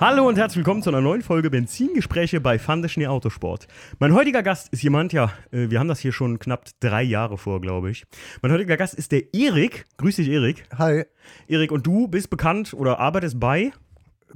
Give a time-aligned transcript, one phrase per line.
[0.00, 3.68] Hallo und herzlich willkommen zu einer neuen Folge Benzingespräche bei Fandeschnee Autosport.
[3.98, 7.36] Mein heutiger Gast ist jemand, ja, äh, wir haben das hier schon knapp drei Jahre
[7.36, 8.06] vor, glaube ich.
[8.40, 9.84] Mein heutiger Gast ist der Erik.
[9.98, 10.64] Grüß dich, Erik.
[10.78, 11.04] Hi,
[11.48, 13.72] Erik, und du bist bekannt oder arbeitest bei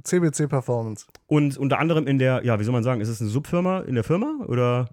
[0.03, 1.07] CBC Performance.
[1.25, 3.95] und unter anderem in der, ja, wie soll man sagen, ist es eine Subfirma in
[3.95, 4.89] der Firma oder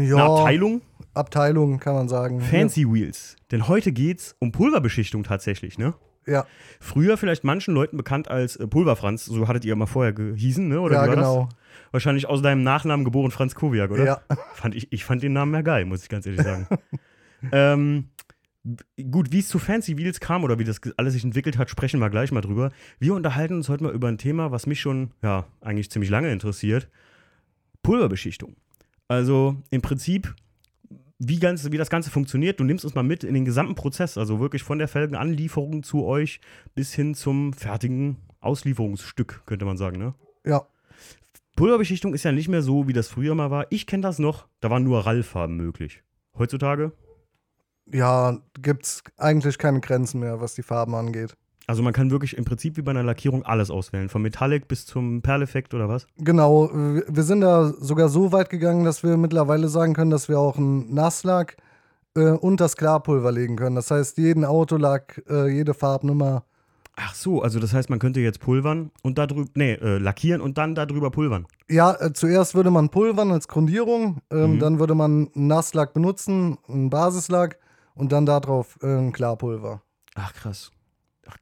[0.00, 0.80] Ja, eine Abteilung?
[1.14, 2.40] Abteilung kann man sagen.
[2.40, 3.36] Fancy Wheels.
[3.52, 5.94] Denn heute geht's um Pulverbeschichtung tatsächlich, ne?
[6.26, 6.46] Ja,
[6.80, 10.80] Früher vielleicht manchen Leuten bekannt als äh, Pulverfranz, so hattet ihr mal vorher gehießen, ne?
[10.80, 11.44] Oder ja genau.
[11.44, 11.56] das?
[11.92, 14.04] Wahrscheinlich aus deinem Nachnamen geboren Franz Kowiak, oder?
[14.04, 14.20] Ja.
[14.54, 16.66] Fand ich, ich fand den Namen ja geil, muss ich ganz ehrlich sagen.
[17.52, 18.08] ähm,
[19.10, 22.00] gut, wie es zu Fancy Wheels kam oder wie das alles sich entwickelt hat, sprechen
[22.00, 22.70] wir gleich mal drüber.
[22.98, 26.30] Wir unterhalten uns heute mal über ein Thema, was mich schon, ja, eigentlich ziemlich lange
[26.32, 26.88] interessiert.
[27.82, 28.56] Pulverbeschichtung.
[29.08, 30.34] Also im Prinzip,
[31.18, 32.60] wie, ganz, wie das Ganze funktioniert.
[32.60, 36.04] Du nimmst uns mal mit in den gesamten Prozess, also wirklich von der Felgenanlieferung zu
[36.04, 36.40] euch
[36.74, 40.14] bis hin zum fertigen Auslieferungsstück, könnte man sagen, ne?
[40.44, 40.66] Ja,
[41.56, 43.66] Pulverbeschichtung ist ja nicht mehr so, wie das früher mal war.
[43.70, 46.02] Ich kenne das noch, da waren nur Rallfarben möglich.
[46.36, 46.92] Heutzutage,
[47.90, 51.36] ja, gibt's eigentlich keine Grenzen mehr, was die Farben angeht.
[51.66, 54.08] Also man kann wirklich im Prinzip wie bei einer Lackierung alles auswählen.
[54.08, 56.06] Vom Metallic bis zum Perleffekt oder was?
[56.18, 60.38] Genau, wir sind da sogar so weit gegangen, dass wir mittlerweile sagen können, dass wir
[60.38, 61.56] auch einen Nasslack
[62.14, 63.76] äh, und das Klarpulver legen können.
[63.76, 66.44] Das heißt, jeden Autolack, äh, jede Farbnummer.
[66.98, 70.56] Ach so, also das heißt, man könnte jetzt pulvern und darüber, nee, äh, lackieren und
[70.56, 71.46] dann darüber pulvern.
[71.68, 74.58] Ja, äh, zuerst würde man pulvern als Grundierung, ähm, Mhm.
[74.60, 77.58] dann würde man einen Nasslack benutzen, einen Basislack
[77.94, 79.82] und dann darauf äh, ein Klarpulver.
[80.14, 80.70] Ach krass.
[81.28, 81.36] Ach,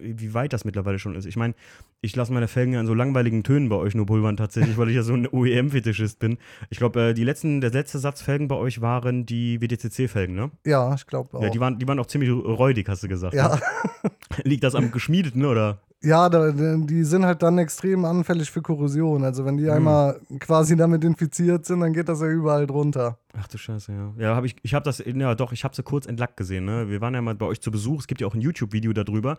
[0.00, 1.24] wie weit das mittlerweile schon ist.
[1.24, 1.54] Ich meine,
[2.02, 4.90] ich lasse meine Felgen ja in so langweiligen Tönen bei euch nur pulvern tatsächlich, weil
[4.90, 6.38] ich ja so ein OEM-Fetischist bin.
[6.70, 10.50] Ich glaube, äh, die letzten, der letzte Satz Felgen bei euch waren die WDCC-Felgen, ne?
[10.66, 11.42] Ja, ich glaube auch.
[11.42, 13.34] Ja, die waren, die waren auch ziemlich räudig, hast du gesagt.
[13.34, 13.56] ja.
[13.56, 13.60] Ne?
[14.44, 15.80] Liegt das am Geschmiedeten, oder?
[16.04, 19.24] Ja, da, die sind halt dann extrem anfällig für Korrosion.
[19.24, 23.18] Also wenn die einmal quasi damit infiziert sind, dann geht das ja überall drunter.
[23.36, 24.12] Ach du Scheiße, ja.
[24.18, 26.88] Ja, hab ich, ich habe das, ja doch, ich habe sie kurz entlackt gesehen, ne?
[26.88, 29.38] Wir waren ja mal bei euch zu Besuch, es gibt ja auch ein YouTube-Video darüber.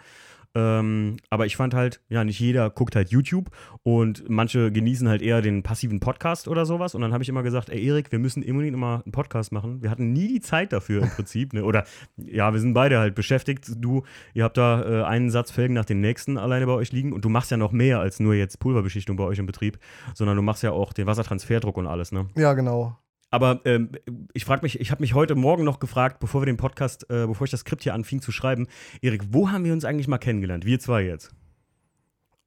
[0.55, 3.49] Ähm, aber ich fand halt, ja, nicht jeder guckt halt YouTube
[3.83, 6.95] und manche genießen halt eher den passiven Podcast oder sowas.
[6.95, 9.83] Und dann habe ich immer gesagt, ey Erik, wir müssen unbedingt immer einen Podcast machen.
[9.83, 11.66] Wir hatten nie die Zeit dafür im Prinzip, ne?
[11.66, 11.83] Oder
[12.17, 13.69] ja, wir sind beide halt beschäftigt.
[13.77, 17.11] Du, ihr habt da äh, einen Satz Felgen nach dem nächsten alleine bei euch liegen
[17.13, 19.77] und du machst ja noch mehr als nur jetzt Pulverbeschichtung bei euch im Betrieb,
[20.13, 22.27] sondern du machst ja auch den Wassertransferdruck und alles, ne?
[22.35, 22.97] Ja, genau.
[23.35, 23.90] Aber ähm,
[24.31, 27.28] ich frage mich, ich habe mich heute Morgen noch gefragt, bevor wir den Podcast, äh,
[27.28, 28.66] bevor ich das Skript hier anfing zu schreiben,
[29.01, 30.66] Erik, wo haben wir uns eigentlich mal kennengelernt?
[30.66, 31.35] Wir zwei jetzt.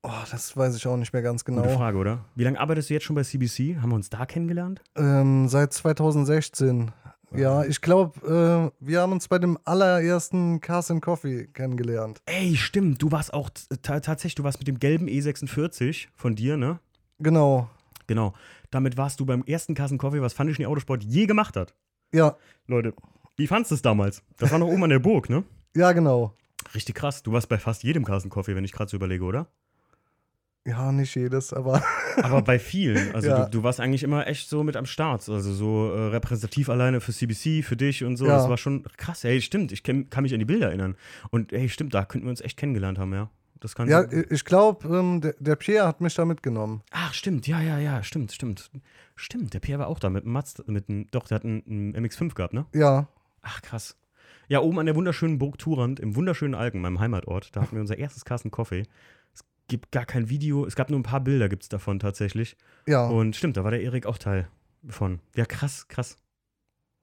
[0.02, 1.76] Oh, das weiß ich auch nicht mehr ganz Gute genau.
[1.76, 2.24] Frage, oder?
[2.36, 3.82] Wie lange arbeitest du jetzt schon bei CBC?
[3.82, 4.80] Haben wir uns da kennengelernt?
[4.96, 6.90] Ähm, seit 2016.
[7.36, 12.22] Ja, ich glaube, äh, wir haben uns bei dem allerersten Cars and Coffee kennengelernt.
[12.24, 13.50] Ey, stimmt, du warst auch
[13.82, 16.80] tatsächlich, du warst mit dem gelben E46 von dir, ne?
[17.18, 17.68] Genau.
[18.08, 18.34] Genau.
[18.72, 21.74] Damit warst du beim ersten Kassen Coffee, was Fundition Autosport je gemacht hat.
[22.12, 22.36] Ja,
[22.66, 22.92] Leute,
[23.36, 24.22] wie fandest du es damals?
[24.38, 25.44] Das war noch oben an der Burg, ne?
[25.76, 26.34] ja, genau.
[26.74, 27.22] Richtig krass.
[27.22, 29.46] Du warst bei fast jedem Kassen Coffee, wenn ich gerade so überlege, oder?
[30.66, 31.82] Ja, nicht jedes, aber
[32.22, 33.14] Aber bei vielen.
[33.14, 33.44] Also Ja.
[33.44, 35.26] du, du warst eigentlich immer echt so mit am Start.
[35.28, 38.26] Also so äh, repräsentativ alleine für CBC, für dich und so.
[38.26, 38.36] Ja.
[38.36, 39.24] Das war schon krass.
[39.24, 39.72] Ey, stimmt.
[39.72, 40.96] Ich kenn, kann mich an die Bilder erinnern.
[41.30, 43.30] Und ey, stimmt, da könnten wir uns echt kennengelernt haben, ja.
[43.60, 46.82] Das kann ja, ich glaube, ähm, der, der Pierre hat mich da mitgenommen.
[46.90, 47.46] Ach, stimmt.
[47.46, 48.02] Ja, ja, ja.
[48.02, 48.70] Stimmt, stimmt.
[49.16, 51.62] Stimmt, der Pierre war auch da mit einem Mazda, mit einem, doch, der hat einen,
[51.66, 52.66] einen MX5 gehabt, ne?
[52.72, 53.08] Ja,
[53.42, 53.96] Ach, krass.
[54.48, 57.80] Ja, oben an der wunderschönen Burg Turand, im wunderschönen Alken, meinem Heimatort, da hatten wir
[57.80, 58.84] unser erstes Carsten Coffee.
[59.34, 62.56] Es gibt gar kein Video, es gab nur ein paar Bilder, gibt es davon tatsächlich.
[62.86, 63.06] ja.
[63.06, 64.48] Und stimmt, da war der Erik auch Teil
[64.88, 65.20] von.
[65.34, 66.16] Ja, krass, krass.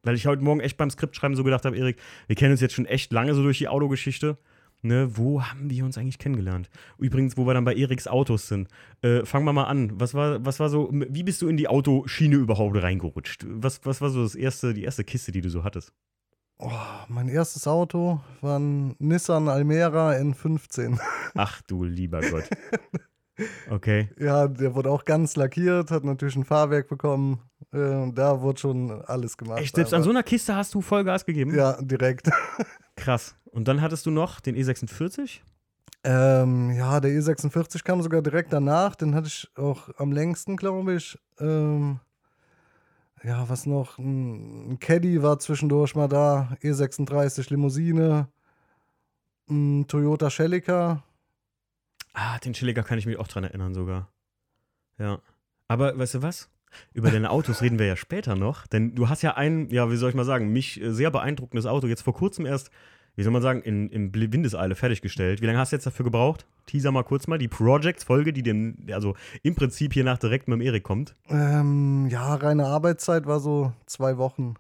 [0.04, 2.76] Weil ich heute Morgen echt beim Skriptschreiben so gedacht habe, Erik, wir kennen uns jetzt
[2.76, 4.38] schon echt lange so durch die Autogeschichte.
[4.86, 6.70] Ne, wo haben wir uns eigentlich kennengelernt?
[7.00, 8.68] Übrigens, wo wir dann bei Eriks Autos sind.
[9.02, 10.00] Äh, fangen wir mal an.
[10.00, 13.48] Was war, was war so, wie bist du in die Autoschiene überhaupt reingerutscht?
[13.50, 15.92] Was, was war so das erste, die erste Kiste, die du so hattest?
[16.60, 16.70] Oh,
[17.08, 21.00] mein erstes Auto war ein Nissan Almera N15.
[21.34, 22.48] Ach du lieber Gott.
[23.70, 24.10] Okay.
[24.18, 27.42] Ja, der wurde auch ganz lackiert, hat natürlich ein Fahrwerk bekommen.
[27.74, 29.60] Äh, da wurde schon alles gemacht.
[29.60, 31.54] Echt, selbst an so einer Kiste hast du Vollgas gegeben?
[31.54, 32.30] Ja, direkt.
[32.96, 33.36] Krass.
[33.56, 35.40] Und dann hattest du noch den E46?
[36.04, 38.96] Ähm, ja, der E46 kam sogar direkt danach.
[38.96, 41.18] Den hatte ich auch am längsten, glaube ich.
[41.40, 42.02] Ähm,
[43.24, 43.98] ja, was noch?
[43.98, 46.58] Ein, Caddy war zwischendurch mal da.
[46.62, 48.28] E36 Limousine.
[49.50, 51.02] Ein Toyota Celica.
[52.12, 54.12] Ah, den Chilliger kann ich mich auch dran erinnern sogar.
[54.98, 55.22] Ja.
[55.70, 56.50] Aber weißt du was?
[56.92, 59.96] Über deine Autos reden wir ja später noch, denn du hast ja ein, ja, wie
[59.96, 62.70] soll ich mal sagen, mich äh, sehr beeindruckendes Auto jetzt vor kurzem erst
[63.16, 65.42] wie soll man sagen, in, in Windeseile fertiggestellt.
[65.42, 66.46] Wie lange hast du jetzt dafür gebraucht?
[66.66, 67.38] Teaser mal kurz mal.
[67.38, 71.16] Die Projects-Folge, die dem, also im Prinzip hier nach direkt mit dem Erik kommt.
[71.30, 74.56] Ähm, ja, reine Arbeitszeit war so zwei Wochen.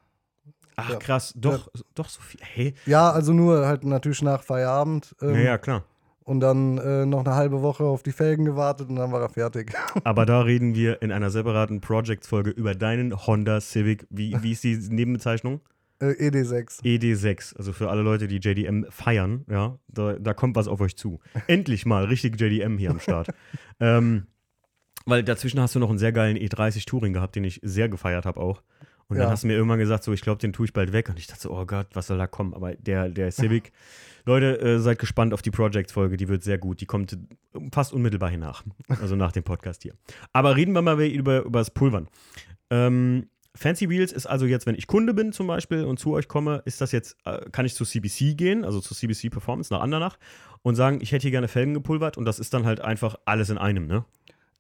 [0.78, 0.96] Ach Ja.
[0.98, 2.40] krass, doch, doch so viel.
[2.44, 5.16] Hey, Ja, also nur halt natürlich nach Feierabend.
[5.22, 5.84] Ähm, ja, ja, klar.
[6.24, 9.30] Und dann äh, noch eine halbe Woche auf die Felgen gewartet und dann war er
[9.30, 9.74] fertig.
[10.04, 14.08] Aber da reden wir in einer separaten Projects-Folge über deinen Honda Civic.
[14.10, 15.62] Wie, wie ist die Nebenbezeichnung?
[16.00, 16.84] Äh, ED6.
[16.84, 17.56] ED6.
[17.58, 21.20] Also für alle Leute, die JDM feiern, ja, da, da kommt was auf euch zu.
[21.48, 23.28] Endlich mal richtig JDM hier am Start.
[23.80, 24.28] ähm,
[25.06, 28.26] weil dazwischen hast du noch einen sehr geilen E30 Touring gehabt, den ich sehr gefeiert
[28.26, 28.64] habe auch.
[29.08, 29.32] Und dann Ja.
[29.32, 31.10] hast du mir irgendwann gesagt, so, ich glaube, den tue ich bald weg.
[31.10, 32.56] Und ich dachte so, oh Gott, was soll da kommen?
[32.56, 33.72] Aber der, der Civic,
[34.26, 36.82] Leute, äh, seid gespannt auf die Project-Folge, die wird sehr gut.
[36.82, 37.16] Die kommt
[37.72, 38.64] fast unmittelbar hiernach.
[39.00, 39.94] Also nach dem Podcast hier.
[40.34, 42.08] Aber reden wir mal über, über das Pulvern.
[42.72, 46.28] Ähm, Fancy Wheels ist also jetzt, wenn ich Kunde bin zum Beispiel und zu euch
[46.28, 49.82] komme, ist das jetzt, äh, kann ich zu CBC gehen, also zu CBC Performance nach
[49.82, 50.18] Andernach
[50.62, 53.50] und sagen, ich hätte hier gerne Felgen gepulvert und das ist dann halt einfach alles
[53.50, 54.06] in einem, ne?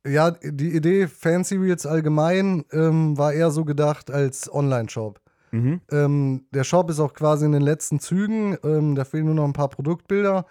[0.07, 5.19] Ja, die Idee Fancy Wheels allgemein ähm, war eher so gedacht als Online-Shop.
[5.51, 5.81] Mhm.
[5.91, 8.57] Ähm, der Shop ist auch quasi in den letzten Zügen.
[8.63, 10.45] Ähm, da fehlen nur noch ein paar Produktbilder.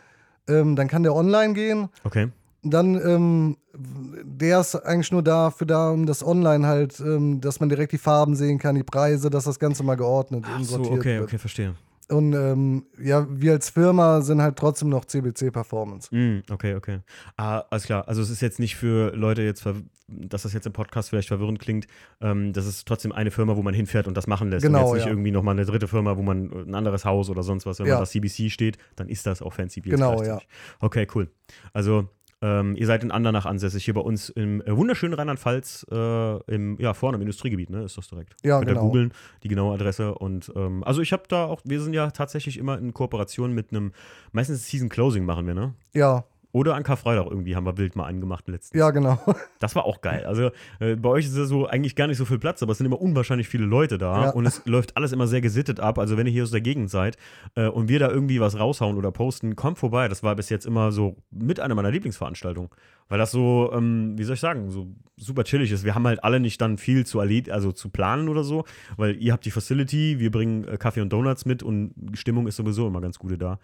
[0.49, 1.89] Ähm, dann kann der online gehen.
[2.03, 2.29] Okay.
[2.65, 7.69] Dann, ähm, der ist eigentlich nur dafür da, um das Online halt, ähm, dass man
[7.69, 10.77] direkt die Farben sehen kann, die Preise, dass das Ganze mal geordnet Ach und so,
[10.77, 11.25] sortiert okay, wird.
[11.25, 11.75] okay, verstehe.
[12.11, 16.15] Und ähm, ja, wir als Firma sind halt trotzdem noch CBC Performance.
[16.15, 17.01] Mm, okay, okay.
[17.39, 18.07] Ah, alles klar.
[18.07, 19.65] Also es ist jetzt nicht für Leute jetzt,
[20.09, 21.87] dass das jetzt im Podcast vielleicht verwirrend klingt.
[22.21, 24.67] Ähm, das ist trotzdem eine Firma, wo man hinfährt und das machen lässt.
[24.67, 25.13] Genau, und jetzt nicht ja.
[25.13, 27.87] irgendwie nochmal eine dritte Firma, wo man äh, ein anderes Haus oder sonst was, wenn
[27.87, 27.95] Ja.
[27.95, 30.47] man da CBC steht, dann ist das auch Fancy Wheels Genau, gleichzeitig.
[30.81, 31.31] Okay, cool.
[31.73, 32.11] Also
[32.45, 36.79] ähm, ihr seid in Andernach ansässig, hier bei uns im äh, wunderschönen Rheinland-Pfalz, äh, im,
[36.79, 38.37] ja, vorne im Industriegebiet, ne, ist das direkt.
[38.45, 38.87] Ja, Könnt ihr genau.
[38.87, 39.13] googeln,
[39.43, 40.15] die genaue Adresse.
[40.15, 43.71] Und ähm, also ich habe da auch, wir sind ja tatsächlich immer in Kooperation mit
[43.71, 43.93] einem,
[44.33, 45.73] meistens Season Closing machen wir, ne?
[45.95, 48.79] Ja, Oder an Karfreitag irgendwie haben wir wild mal einen gemacht letztens.
[48.79, 49.19] ja, genau.
[49.59, 50.25] Das war auch geil.
[50.25, 52.79] Also äh, bei euch ist ja so eigentlich gar nicht so viel Platz, aber es
[52.79, 54.31] sind immer unwahrscheinlich viele Leute da Ja.
[54.31, 55.99] und es läuft alles immer sehr gesittet ab.
[55.99, 57.17] Also wenn ihr hier aus der Gegend seid
[57.57, 60.07] äh, und wir da irgendwie was raushauen oder posten, kommt vorbei.
[60.07, 62.71] Das war bis jetzt immer so mit einer meiner Lieblingsveranstaltungen.
[63.09, 64.87] Weil das so, ähm, wie soll ich sagen, so
[65.17, 65.85] super chillig ist.
[65.85, 68.65] Wir haben halt alle nicht dann viel zu erled also zu planen oder so,
[68.97, 72.47] weil ihr habt die Facility, wir bringen äh, Kaffee und Donuts mit und die Stimmung
[72.47, 73.59] ist sowieso immer ganz gute da.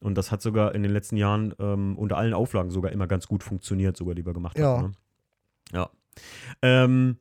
[0.00, 3.26] Und das hat sogar in den letzten Jahren ähm, unter allen Auflagen sogar immer ganz
[3.26, 4.76] gut funktioniert, sogar die wir gemacht Ja.
[4.78, 4.82] haben.
[4.82, 4.92] Ne?
[5.72, 5.90] Ja.
[6.62, 7.16] Ähm,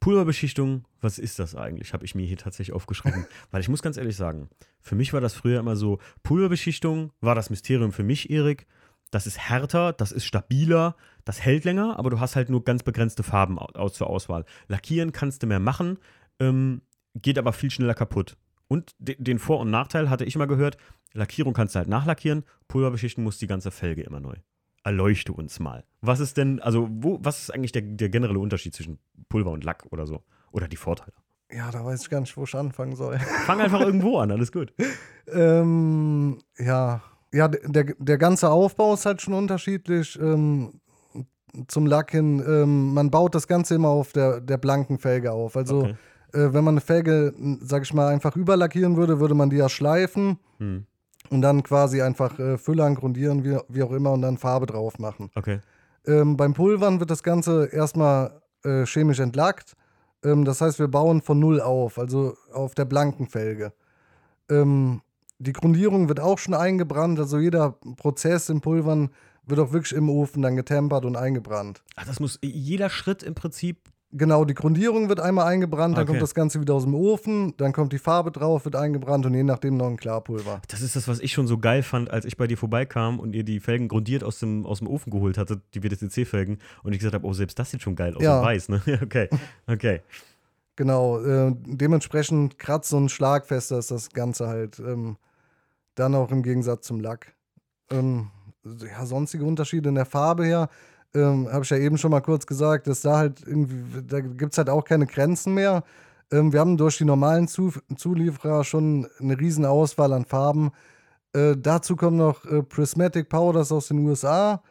[0.00, 1.92] Pulverbeschichtung, was ist das eigentlich?
[1.92, 3.26] Habe ich mir hier tatsächlich aufgeschrieben.
[3.50, 4.48] Weil ich muss ganz ehrlich sagen,
[4.80, 8.66] für mich war das früher immer so, Pulverbeschichtung war das Mysterium für mich, Erik.
[9.12, 12.82] Das ist härter, das ist stabiler, das hält länger, aber du hast halt nur ganz
[12.82, 14.44] begrenzte Farben au- aus zur Auswahl.
[14.68, 15.98] Lackieren kannst du mehr machen,
[16.40, 16.80] ähm,
[17.14, 18.36] geht aber viel schneller kaputt.
[18.68, 20.78] Und de den Vor- und Nachteil hatte ich mal gehört,
[21.14, 24.34] Lackierung kannst du halt nachlackieren, Pulverbeschichten muss die ganze Felge immer neu.
[24.84, 25.84] Erleuchte uns mal.
[26.00, 28.98] Was ist denn, also, wo, was ist eigentlich der, der generelle Unterschied zwischen
[29.28, 30.22] Pulver und Lack oder so?
[30.50, 31.12] Oder die Vorteile?
[31.52, 33.18] Ja, da weiß ich gar nicht, wo ich anfangen soll.
[33.46, 34.72] Fang einfach irgendwo an, alles gut.
[35.32, 40.18] ähm, ja, ja, der, der ganze Aufbau ist halt schon unterschiedlich.
[40.20, 40.80] Ähm,
[41.68, 45.56] zum Lack hin, ähm, man baut das Ganze immer auf der, der blanken Felge auf.
[45.56, 45.94] Also, Okay.
[46.32, 49.68] äh, wenn man eine Felge, sag ich mal, einfach überlackieren würde, würde man die ja
[49.68, 50.86] schleifen Hm.
[51.32, 54.98] Und dann quasi einfach äh, füllern, grundieren, wie, wie auch immer, und dann Farbe drauf
[54.98, 55.30] machen.
[55.34, 55.60] Okay.
[56.06, 59.74] Ähm, beim Pulvern wird das Ganze erstmal äh, chemisch entlackt.
[60.22, 63.72] Ähm, das heißt, wir bauen von Null auf, also auf der blanken Felge.
[64.50, 65.00] Ähm,
[65.38, 69.10] die Grundierung wird auch schon eingebrannt, also jeder Prozess im Pulvern
[69.44, 71.82] wird auch wirklich im Ofen dann getempert und eingebrannt.
[71.96, 73.78] Ach, das muss jeder Schritt im Prinzip.
[74.14, 76.10] Genau, die Grundierung wird einmal eingebrannt, dann Okay.
[76.12, 79.32] kommt das Ganze wieder aus dem Ofen, dann kommt die Farbe drauf, wird eingebrannt und
[79.32, 80.60] je nachdem noch ein Klarpulver.
[80.68, 83.34] Das ist das, was ich schon so geil fand, als ich bei dir vorbeikam und
[83.34, 86.98] ihr die Felgen grundiert aus dem, aus dem Ofen geholt hattet, die WTCC-Felgen, und ich
[86.98, 88.40] gesagt habe, oh, selbst das sieht schon geil aus Ja.
[88.40, 88.82] und weiß, ne?
[89.02, 89.30] okay.
[89.66, 90.02] Okay.
[90.76, 94.78] Genau, äh, dementsprechend kratz- und schlagfester ist das Ganze halt.
[94.78, 95.16] Ähm,
[95.94, 97.34] dann auch im Gegensatz zum Lack.
[97.90, 98.30] Ähm,
[98.64, 100.68] ja, sonstige Unterschiede in der Farbe her,
[101.14, 104.52] ähm, habe ich ja eben schon mal kurz gesagt, dass da halt irgendwie, da gibt
[104.52, 105.84] es halt auch keine Grenzen mehr.
[106.30, 110.70] Ähm, wir haben durch die normalen Zu Zulieferer schon eine riesen Auswahl an Farben.
[111.34, 114.62] Äh, dazu kommen noch äh, Prismatic Powders aus den USA.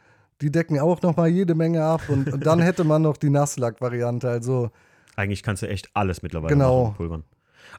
[0.42, 2.02] Die decken auch noch mal jede Menge ab.
[2.08, 4.28] Und, und dann hätte man noch die Nasslack-Variante.
[4.30, 4.72] Also
[5.16, 6.86] Eigentlich kannst du echt alles mittlerweile Genau.
[6.86, 7.24] machen Pulvern.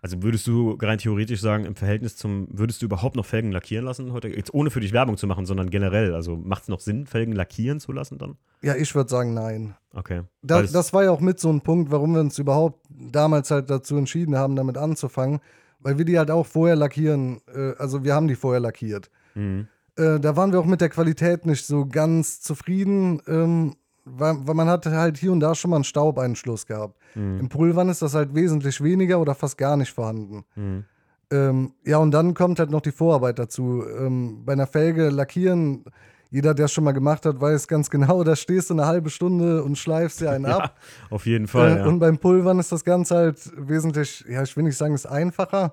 [0.01, 3.85] Also würdest du rein theoretisch sagen, im Verhältnis zum, würdest du überhaupt noch Felgen lackieren
[3.85, 4.29] lassen heute?
[4.29, 6.15] Jetzt ohne für dich Werbung zu machen, sondern generell.
[6.15, 8.37] Also macht es noch Sinn, Felgen lackieren zu lassen dann?
[8.63, 9.75] Ja, ich würde sagen, nein.
[9.95, 10.23] Okay.
[10.43, 13.71] Da, das war ja auch mit so ein Punkt, warum wir uns überhaupt damals halt
[13.71, 15.41] dazu entschieden haben, damit anzufangen,
[15.81, 17.41] weil wir die halt auch vorher lackieren.
[17.55, 19.11] Äh, also wir haben die vorher lackiert.
[19.35, 19.69] Mhm.
[19.97, 24.55] Äh, da waren wir auch mit der Qualität nicht so ganz zufrieden, ähm, weil, weil
[24.55, 26.99] man hatte halt hier und da schon mal einen Staubeinschluss gehabt.
[27.15, 27.41] Mhm.
[27.41, 30.45] Im Pulvern ist das halt wesentlich weniger oder fast gar nicht vorhanden.
[30.57, 30.85] Mhm.
[31.31, 33.85] Ähm, ja, und dann kommt halt noch die Vorarbeit dazu.
[33.99, 35.85] Ähm, bei einer Felge lackieren,
[36.31, 39.11] jeder, der es schon mal gemacht hat, weiß ganz genau, da stehst du eine halbe
[39.11, 40.75] Stunde und schleifst dir einen ab.
[40.77, 41.73] Ja, auf jeden Fall.
[41.73, 41.87] Äh, ja.
[41.87, 45.11] Und beim Pulvern ist das Ganze halt wesentlich, ja, ich will nicht sagen, es ist
[45.11, 45.73] einfacher,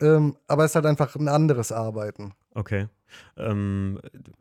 [0.00, 2.32] ähm, aber es ist halt einfach ein anderes Arbeiten.
[2.54, 2.88] Okay.
[3.36, 4.00] Ähm,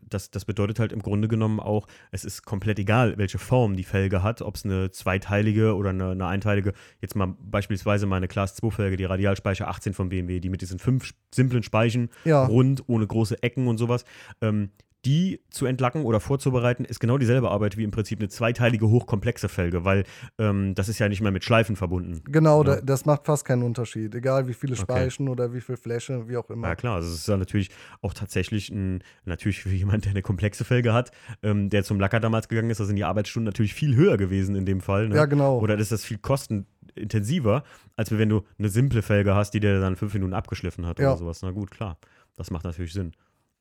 [0.10, 3.84] das, das bedeutet halt im Grunde genommen auch, es ist komplett egal, welche Form die
[3.84, 8.56] Felge hat, ob es eine zweiteilige oder eine, eine einteilige, jetzt mal beispielsweise meine Class
[8.56, 12.46] 2 Felge, die Radialspeicher 18 von BMW, die mit diesen fünf simplen Speichen, Ja.
[12.46, 14.06] rund, ohne große Ecken und sowas.
[14.42, 14.70] Ähm,
[15.05, 19.50] die zu entlacken oder vorzubereiten, ist genau dieselbe Arbeit wie im Prinzip eine zweiteilige, hochkomplexe
[19.50, 20.05] Felge, weil
[20.38, 22.22] ähm, das ist ja nicht mehr mit Schleifen verbunden.
[22.31, 22.75] Genau, Ja.
[22.75, 26.38] da, das macht fast keinen Unterschied, egal wie viele Speichen oder wie viel Fläche, wie
[26.38, 26.69] auch immer.
[26.69, 27.69] Ja klar, also es ist ja natürlich
[28.01, 32.22] auch tatsächlich ein, natürlich für jemand, der eine komplexe Felge hat, ähm, der zum Lacker
[32.22, 35.10] damals gegangen ist, da sind die Arbeitsstunden natürlich viel höher gewesen in dem Fall.
[35.10, 35.15] Ne?
[35.15, 35.60] Ja, genau.
[35.60, 37.63] Oder ist das viel kostenintensiver,
[37.95, 41.10] als wenn du eine simple Felge hast, die dir dann fünf Minuten abgeschliffen hat Ja.
[41.10, 41.41] oder sowas.
[41.41, 41.98] Na gut, klar,
[42.36, 43.12] das macht natürlich Sinn.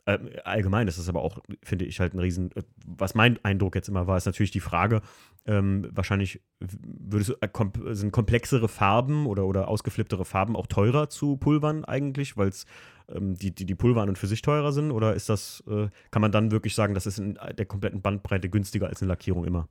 [0.07, 2.51] Ähm, allgemein ist das aber auch, finde ich, halt ein Riesen.
[2.57, 5.01] äh, Was mein Eindruck jetzt immer war, ist natürlich die Frage,
[5.47, 11.37] ähm, wahrscheinlich würdest äh, kom sind komplexere Farben oder, oder ausgeflipptere Farben auch teurer zu
[11.37, 12.67] pulvern eigentlich, weil es
[13.09, 14.91] ähm, die, die, die Pulver an und für sich teurer sind?
[14.91, 18.49] Oder ist das, äh, kann man dann wirklich sagen, das ist in der kompletten Bandbreite
[18.49, 19.69] günstiger als eine Lackierung immer?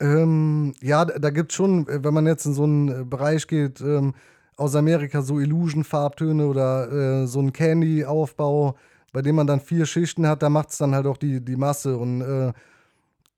[0.00, 3.46] Ähm, ja, da, gibt es schon, äh, wenn man jetzt in so einen äh, Bereich
[3.46, 4.14] geht, ähm,
[4.56, 8.76] aus Amerika so Illusion-Farbtöne oder äh, so ein Candy-Aufbau,
[9.12, 11.56] bei dem man dann vier Schichten hat, da macht es dann halt auch die, die
[11.56, 11.96] Masse.
[11.96, 12.52] Und äh,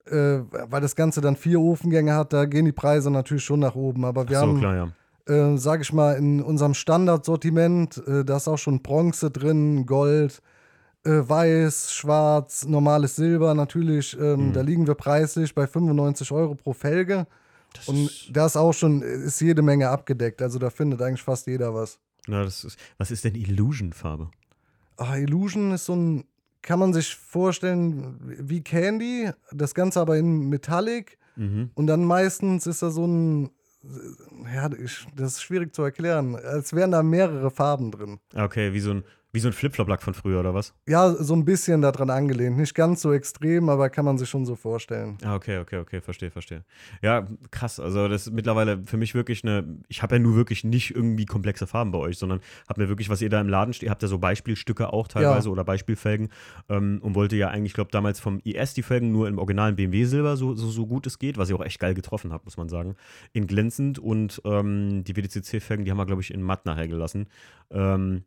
[0.06, 3.74] äh, weil das Ganze dann vier Ofengänge hat, da gehen die Preise natürlich schon nach
[3.74, 4.04] oben.
[4.04, 4.92] Aber wir so, haben, klar,
[5.28, 5.52] ja.
[5.52, 10.42] äh, sag ich mal, in unserem Standardsortiment, äh, da ist auch schon Bronze drin, Gold,
[11.04, 14.18] äh, Weiß, Schwarz, normales Silber natürlich.
[14.18, 14.52] Ähm, Mhm.
[14.52, 17.26] Da liegen wir preislich bei 95 Euro pro Felge.
[17.74, 20.42] Das Und da ist auch schon, ist jede Menge abgedeckt.
[20.42, 21.98] Also da findet eigentlich fast jeder was.
[22.26, 24.30] na, das ist, was ist denn Illusion-Farbe?
[25.02, 26.24] Ah, Illusion ist so ein,
[26.62, 31.18] kann man sich vorstellen, wie Candy, das Ganze aber in Metallic.
[31.36, 31.70] Mhm.
[31.74, 33.50] Und dann meistens ist da so ein,
[34.54, 38.20] ja, das ist schwierig zu erklären, als wären da mehrere Farben drin.
[38.34, 40.74] Okay, wie so ein, wie so ein Flip-Flop-Lack von früher, oder was?
[40.86, 42.58] Ja, so ein bisschen daran angelehnt.
[42.58, 45.16] Nicht ganz so extrem, aber kann man sich schon so vorstellen.
[45.24, 46.64] Ah, okay, okay, okay, verstehe, verstehe.
[47.00, 47.80] Ja, krass.
[47.80, 49.64] Also, das ist mittlerweile für mich wirklich eine.
[49.88, 53.08] Ich habe ja nur wirklich nicht irgendwie komplexe Farben bei euch, sondern habe mir wirklich,
[53.08, 56.28] was ihr da im Laden steht, ihr habt ja so Beispielstücke auch teilweise oder Beispielfelgen
[56.68, 59.76] ähm, und wollte ja eigentlich, ich glaube, damals vom IS die Felgen nur im originalen
[59.76, 62.58] BMW-Silber, so, so, so gut es geht, was ihr auch echt geil getroffen habt, muss
[62.58, 62.96] man sagen.
[63.32, 67.28] In glänzend und ähm, die WDCC-Felgen, die haben wir, glaube ich, in matt nachher gelassen.
[67.70, 68.24] Ähm,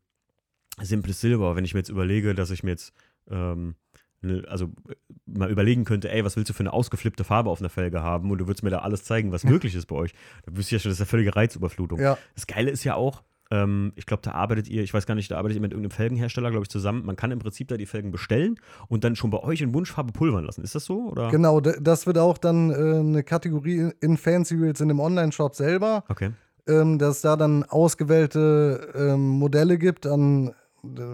[0.82, 2.94] simples Silber, wenn ich mir jetzt überlege, dass ich mir jetzt.
[3.30, 3.76] Ähm,
[4.22, 7.60] ne, also äh, mal überlegen könnte, ey, was willst du für eine ausgeflippte Farbe auf
[7.60, 10.14] einer Felge haben und du würdest mir da alles zeigen, was möglich ist bei euch.
[10.46, 12.00] Da wüsste ich ja schon, das ist ja völlige Reizüberflutung.
[12.00, 15.16] Ja, Das Geile ist ja auch, ähm, ich glaube, da arbeitet ihr, ich weiß gar
[15.16, 17.06] nicht, da arbeitet ihr mit irgendeinem Felgenhersteller, glaube ich, zusammen.
[17.06, 20.12] Man kann im Prinzip da die Felgen bestellen und dann schon bei euch in Wunschfarbe
[20.12, 20.64] pulvern lassen.
[20.64, 21.10] Ist das so?
[21.10, 21.30] Oder?
[21.30, 21.60] genau.
[21.60, 26.04] Das wird auch dann äh, eine Kategorie in Fancy Wheels in dem Online-Shop selber.
[26.10, 26.32] Okay.
[26.68, 30.54] ähm, dass es da dann ausgewählte ähm, Modelle gibt an,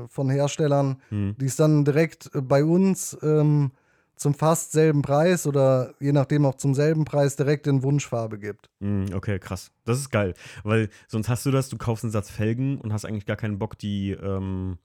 [0.10, 1.36] von Herstellern, Hm.
[1.40, 3.72] die es dann direkt äh, bei uns ähm,
[4.16, 8.70] zum fast selben Preis oder je nachdem auch zum selben Preis direkt in Wunschfarbe gibt.
[8.80, 9.72] Mm, Okay, krass.
[9.84, 10.36] Das ist geil.
[10.63, 13.58] Weil sonst hast du das, du kaufst einen Satz Felgen und hast eigentlich gar keinen
[13.58, 14.78] Bock, die, ähm,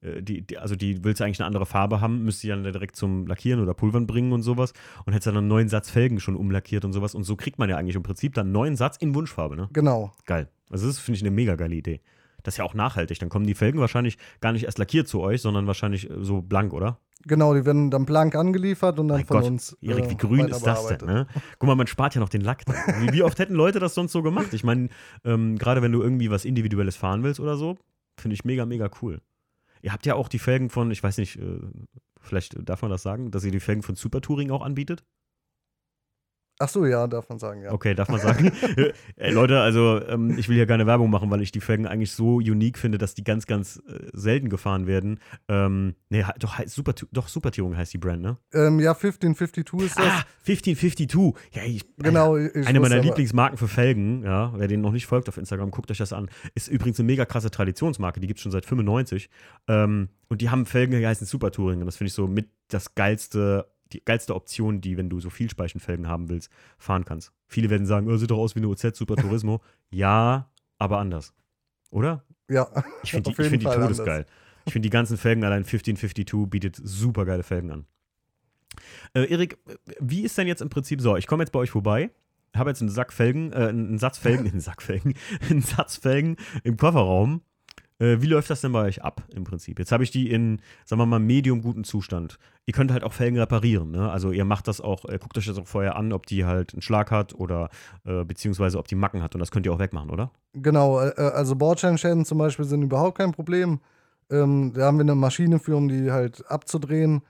[0.00, 2.64] äh, die, die also die willst du eigentlich eine andere Farbe haben, müsst ihr dann
[2.64, 4.72] direkt zum Lackieren oder Pulvern bringen und sowas
[5.06, 7.14] und hättest dann einen neuen Satz Felgen schon umlackiert und sowas.
[7.14, 9.68] Und so kriegt man ja eigentlich im Prinzip dann einen neuen Satz in Wunschfarbe, ne?
[9.72, 10.10] Genau.
[10.26, 10.48] Geil.
[10.68, 12.00] Also das finde ich eine mega geile Idee.
[12.42, 13.18] Das ist ja auch nachhaltig.
[13.18, 16.42] Dann kommen die Felgen wahrscheinlich gar nicht erst lackiert zu euch, sondern wahrscheinlich äh, so
[16.42, 16.98] blank, oder?
[17.26, 19.76] Genau, die werden dann blank angeliefert und dann Mein von Gott, uns.
[19.82, 21.06] Erik, äh, wie grün weiter ist das denn?
[21.06, 21.26] Ne?
[21.58, 22.64] Guck mal, man spart ja noch den Lack.
[23.00, 24.54] Wie, wie oft hätten Leute das sonst so gemacht?
[24.54, 24.88] Ich meine,
[25.24, 27.76] ähm, gerade wenn du irgendwie was Individuelles fahren willst oder so,
[28.16, 29.20] finde ich mega, mega cool.
[29.82, 31.58] Ihr habt ja auch die Felgen von, ich weiß nicht, äh,
[32.20, 35.04] vielleicht darf man das sagen, dass ihr die Felgen von Super Touring auch anbietet?
[36.62, 37.72] Ach so, ja, darf man sagen, ja.
[37.72, 38.52] Okay, darf man sagen.
[38.76, 41.86] Äh, Ey, Leute, also ähm, ich will hier keine Werbung machen, weil ich die Felgen
[41.86, 45.20] eigentlich so unique finde, dass die ganz, ganz äh, selten gefahren werden.
[45.48, 48.36] Ähm, nee, doch, Super, doch, Super Touring heißt die Brand, ne?
[48.52, 50.06] Ähm, ja, 1552 ist das.
[50.06, 51.34] Ah, 1552.
[51.54, 52.36] Ja, ich, genau.
[52.36, 55.70] Ich eine meiner aber- Lieblingsmarken für Felgen, ja, wer denen noch nicht folgt auf Instagram,
[55.70, 56.28] guckt euch das an.
[56.54, 59.30] Ist übrigens eine mega krasse Traditionsmarke, die gibt es schon seit 95.
[59.68, 61.80] Ähm, und die haben Felgen, die heißen Super Touring.
[61.80, 65.30] Und das finde ich so mit das geilste, die geilste Option, die, wenn du so
[65.30, 67.32] viel Speichenfelgen haben willst, fahren kannst.
[67.46, 69.60] Viele werden sagen, oh, sieht doch aus wie eine OZ Super Turismo.
[69.90, 71.34] ja, aber anders.
[71.90, 72.24] Oder?
[72.48, 72.68] Ja.
[73.02, 74.26] Ich finde die, ich find die todesgeil.
[74.66, 77.86] Ich finde die ganzen Felgen, allein 1552 bietet super geile Felgen an.
[79.14, 79.58] Äh, Erik,
[79.98, 81.16] wie ist denn jetzt im Prinzip so?
[81.16, 82.10] Ich komme jetzt bei euch vorbei,
[82.54, 85.14] habe jetzt einen Sack Felgen, äh, einen Satz Felgen, einen Sack Felgen,
[85.48, 87.42] einen Satz Felgen im Kofferraum.
[88.00, 89.78] Äh, wie läuft das denn bei euch ab im Prinzip?
[89.78, 92.38] Jetzt habe ich die in, sagen wir mal, medium guten Zustand.
[92.66, 94.10] Ihr könnt halt auch Felgen reparieren, ne?
[94.10, 96.72] Also ihr macht das auch, äh, guckt euch das auch vorher an, ob die halt
[96.72, 97.68] einen Schlag hat oder
[98.04, 100.30] äh, beziehungsweise ob die Macken hat und das könnt ihr auch wegmachen, oder?
[100.54, 103.80] Genau, äh, also Bordsteinschäden zum Beispiel sind überhaupt kein Problem.
[104.30, 107.22] Ähm, da haben wir eine Maschine für, um die halt abzudrehen.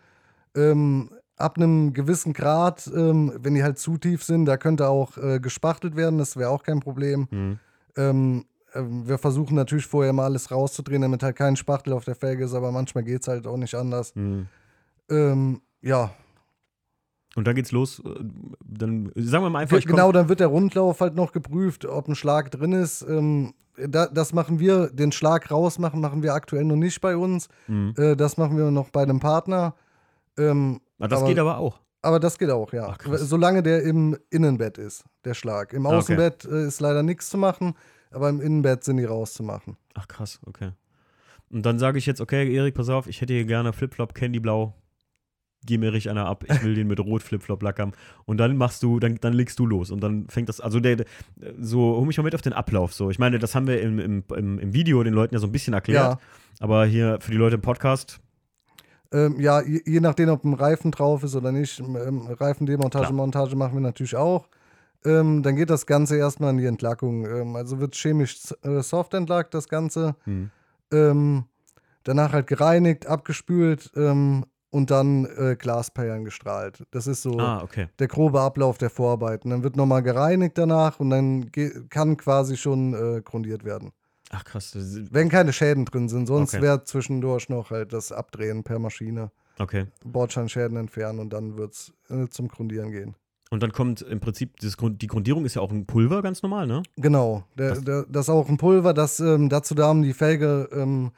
[0.55, 5.17] Ähm, ab einem gewissen Grad, ähm, wenn die halt zu tief sind, da könnte auch
[5.17, 7.29] äh, gespachtelt werden, das wäre auch kein Problem.
[7.31, 7.59] Mhm.
[7.97, 12.45] Ähm, wir versuchen natürlich vorher mal alles rauszudrehen, damit halt kein Spachtel auf der Felge
[12.45, 14.15] ist, aber manchmal geht es halt auch nicht anders.
[14.15, 14.47] Mhm.
[15.09, 16.11] Ähm, ja,
[17.37, 18.00] Und dann geht's los.
[18.05, 18.25] äh,
[18.65, 22.15] Dann sagen wir mal einfach, genau, dann wird der Rundlauf halt noch geprüft, ob ein
[22.15, 23.03] Schlag drin ist.
[23.03, 27.49] Ähm, da, das machen wir, den Schlag rausmachen, machen wir aktuell noch nicht bei uns.
[27.67, 27.95] Mhm.
[27.97, 29.75] Äh, das machen wir noch bei einem Partner.
[30.39, 31.81] Ähm, Ah, das aber- geht aber auch.
[32.03, 32.89] aber das geht auch, ja.
[32.91, 32.99] Ach.
[33.17, 35.73] Solange der im Innenbett ist, der Schlag.
[35.73, 35.99] Im Ah, okay.
[35.99, 37.75] Außenbett äh, ist leider nichts zu machen,
[38.11, 39.76] aber im Innenbett sind die rauszumachen.
[39.95, 40.73] Ach krass, okay.
[41.50, 44.75] Und dann sage ich jetzt, okay, Erik, pass auf, ich hätte hier gerne Flipflop Candyblau.
[45.67, 47.93] Geh mir richtig einer ab, ich will den mit Rot Flipflop lackern.
[48.25, 49.90] Und dann machst du, dann, dann legst du los.
[49.90, 51.05] Und dann fängt das, also der,
[51.59, 52.95] so, hol mich mal mit auf den Ablauf.
[52.95, 55.47] So, ich meine, das haben wir im, im, im, im Video den Leuten ja so
[55.47, 56.12] ein bisschen erklärt.
[56.12, 56.21] Ja.
[56.61, 58.21] Aber hier für die Leute im Podcast,
[59.12, 61.81] Ähm, ja, je, je nachdem, ob ein Reifen drauf ist oder nicht.
[61.81, 63.12] Ähm, Reifendemontage.
[63.12, 64.49] Montage machen wir natürlich auch.
[65.04, 67.26] Ähm, dann geht das Ganze erstmal in die Entlackung.
[67.26, 70.14] Ähm, also wird chemisch äh, soft entlackt, das Ganze.
[70.25, 70.50] hm,
[70.92, 71.45] Ähm,
[72.02, 76.85] danach halt gereinigt, abgespült ähm, und dann äh, Glasperlen gestrahlt.
[76.90, 77.88] Das ist so ah, okay.
[77.99, 79.50] der grobe Ablauf der Vorarbeiten.
[79.50, 81.50] Dann wird nochmal gereinigt danach und dann
[81.88, 83.92] kann quasi schon äh, grundiert werden.
[84.30, 84.76] Ach krass.
[85.11, 86.62] Wenn keine Schäden drin sind, sonst Okay.
[86.62, 89.30] wäre zwischendurch noch halt das Abdrehen per Maschine.
[89.59, 89.87] Okay.
[90.04, 93.15] Bordsteinschäden entfernen und dann wird es äh, zum Grundieren gehen.
[93.50, 96.43] Und dann kommt im Prinzip, das Grund, die Grundierung ist ja auch ein Pulver, ganz
[96.43, 96.82] normal, ne?
[96.97, 100.13] Genau, der, Was- der, das ist auch ein Pulver, das ähm, dazu da, um die
[100.13, 101.10] Felge, ähm,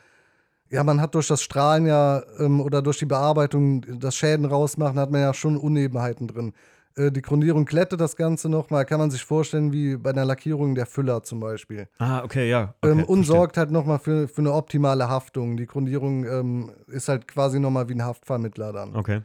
[0.71, 4.99] ja, man hat durch das Strahlen ja ähm, oder durch die Bearbeitung das Schäden rausmachen,
[4.99, 6.55] hat man ja schon Unebenheiten drin.
[6.97, 10.75] Äh, die Grundierung glättet das Ganze nochmal, kann man sich vorstellen, wie bei einer Lackierung
[10.75, 11.89] der Füller zum Beispiel.
[11.99, 12.75] Ah, okay, ja.
[12.81, 13.25] Okay, ähm, und verstehe.
[13.25, 15.59] sorgt halt nochmal für, für eine optimale Haftung.
[15.59, 18.97] Die Grundierung ähm, ist halt quasi nochmal wie ein Haftvermittler dann.
[18.97, 19.21] Okay.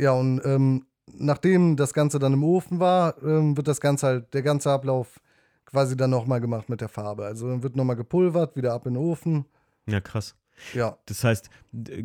[0.00, 4.34] Ja, und ähm, nachdem das Ganze dann im Ofen war, ähm, wird das Ganze halt,
[4.34, 5.20] der ganze Ablauf
[5.64, 7.24] quasi dann nochmal gemacht mit der Farbe.
[7.24, 9.46] Also dann wird nochmal gepulvert, wieder ab in den Ofen.
[9.86, 10.36] Ja, krass.
[10.74, 11.50] Ja, Das heißt,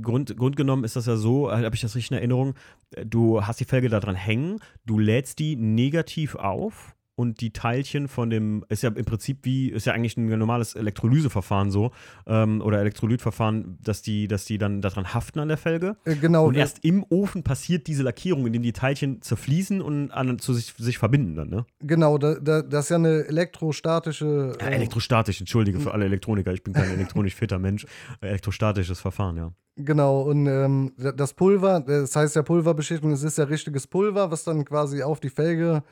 [0.01, 2.55] Grund, grundgenommen ist das ja so, habe ich das richtig in Erinnerung,
[2.91, 7.51] äh, du hast die Felge da dran hängen, du lädst die negativ auf und die
[7.51, 11.91] Teilchen von dem, ist ja im Prinzip wie, ist ja eigentlich ein normales Elektrolyseverfahren so,
[12.27, 15.97] ähm, oder Elektrolytverfahren, dass die, dass die dann daran haften an der Felge.
[16.05, 16.45] äh, genau.
[16.45, 20.73] Und erst im Ofen passiert diese Lackierung, indem die Teilchen zerfließen und an, zu sich,
[20.77, 21.65] sich verbinden dann, ne?
[21.79, 24.53] genau, da, da, das ist ja eine elektrostatische.
[24.61, 27.85] Ja, äh, elektrostatisch, entschuldige für alle Elektroniker, ich bin kein elektronisch fitter Mensch.
[28.21, 29.51] Elektrostatisches Verfahren, ja.
[29.75, 34.31] Genau, und ähm, da- das Pulver, das heißt ja Pulverbeschichtung, es ist ja richtiges Pulver,
[34.31, 35.83] was dann quasi auf die Felge,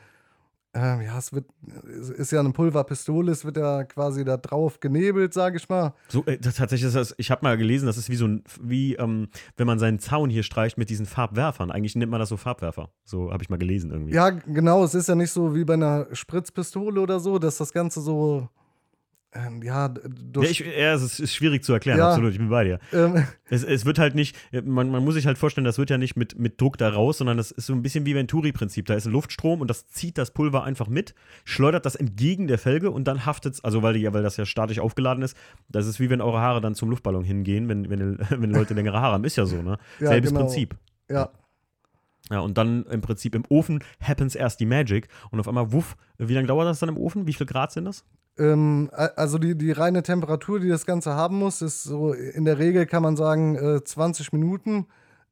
[0.76, 1.46] ähm, ja, es wird,
[1.88, 5.94] es ist ja eine Pulverpistole, es wird ja quasi da drauf genebelt, sage ich mal.
[6.08, 8.44] So, äh, das, tatsächlich ist das, ich habe mal gelesen, das ist wie so ein,
[8.60, 11.70] wie, ähm, wenn man seinen Zaun hier streicht mit diesen Farbwerfern.
[11.70, 12.90] Eigentlich nennt man das so Farbwerfer.
[13.04, 14.12] So habe ich mal gelesen irgendwie.
[14.12, 17.72] Ja, genau, es ist ja nicht so wie bei einer Spritzpistole oder so, dass das
[17.72, 18.50] Ganze so,
[19.46, 20.50] ähm, ja, d- Ja, durch.
[20.50, 22.08] ich, ja, es ist, ist schwierig zu erklären, Ja.
[22.08, 22.78] absolut, ich bin bei dir.
[22.92, 25.98] ähm, Es, es wird halt nicht, man, man muss sich halt vorstellen, das wird ja
[25.98, 28.86] nicht mit, mit Druck da raus, sondern das ist so ein bisschen wie Venturi-Prinzip.
[28.86, 32.58] Da ist ein Luftstrom und das zieht das Pulver einfach mit, schleudert das entgegen der
[32.58, 35.36] Felge und dann haftet es, also weil, die, weil das ja statisch aufgeladen ist,
[35.68, 39.00] das ist wie wenn eure Haare dann zum Luftballon hingehen, wenn, wenn, wenn Leute längere
[39.00, 39.24] Haare haben.
[39.24, 39.78] Ist ja so, ne?
[40.00, 40.40] Ja, Selbes genau.
[40.42, 40.74] Prinzip.
[41.10, 41.28] ja,
[42.30, 45.96] Ja, und dann im Prinzip im Ofen happens erst die Magic und auf einmal, wuff,
[46.18, 47.26] wie lange dauert das dann im Ofen?
[47.26, 48.04] Wie viel Grad sind das?
[48.38, 52.58] ähm, also die, die reine Temperatur, die das Ganze haben muss, ist so, in der
[52.58, 54.86] Regel kann man sagen, äh, 20 Minuten,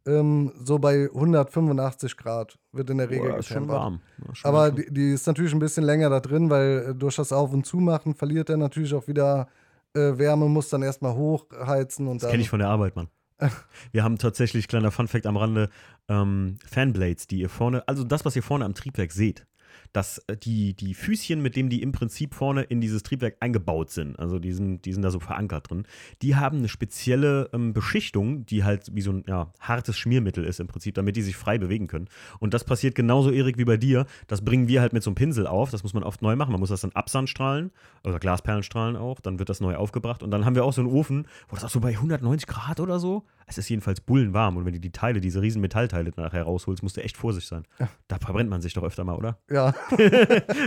[0.06, 4.00] ähm, so bei 185 Grad wird in der Regel Boah, ist schon warm.
[4.26, 6.94] Ja, schon Aber schon- die, die ist natürlich ein bisschen länger da drin, weil äh,
[6.94, 9.48] durch das Auf- und Zumachen verliert er natürlich auch wieder
[9.94, 13.08] äh, Wärme, muss dann erstmal hochheizen und Das kenne ich von der Arbeit, Mann.
[13.92, 15.70] Wir haben tatsächlich, kleiner Funfact am Rande,
[16.08, 19.46] ähm, Fanblades, die ihr vorne, also das, was ihr vorne am Triebwerk seht,
[19.94, 23.90] dass äh, die, die Füßchen, mit denen die im Prinzip vorne in dieses Triebwerk eingebaut
[23.90, 25.86] sind, also die sind, die sind da so verankert drin,
[26.20, 30.60] die haben eine spezielle ähm, Beschichtung, die halt wie so ein ja, hartes Schmiermittel ist
[30.60, 32.08] im Prinzip, damit die sich frei bewegen können.
[32.40, 34.06] Und das passiert genauso, Erik, wie bei dir.
[34.26, 35.70] Das bringen wir halt mit so einem Pinsel auf.
[35.70, 36.52] Das muss man oft neu machen.
[36.52, 37.70] Man muss das dann absandstrahlen
[38.02, 39.20] oder Glasperlenstrahlen auch.
[39.20, 40.22] Dann wird das neu aufgebracht.
[40.22, 42.80] Und dann haben wir auch so einen Ofen, wo das auch so bei 190 Grad
[42.80, 43.24] oder so.
[43.46, 44.56] Es ist jedenfalls bullenwarm.
[44.56, 47.64] Und wenn du die Teile, diese riesen Metallteile nachher rausholst, musst du echt vorsichtig sein.
[47.78, 47.88] Ja.
[48.08, 49.38] Da verbrennt man sich doch öfter mal, oder?
[49.50, 49.74] Ja.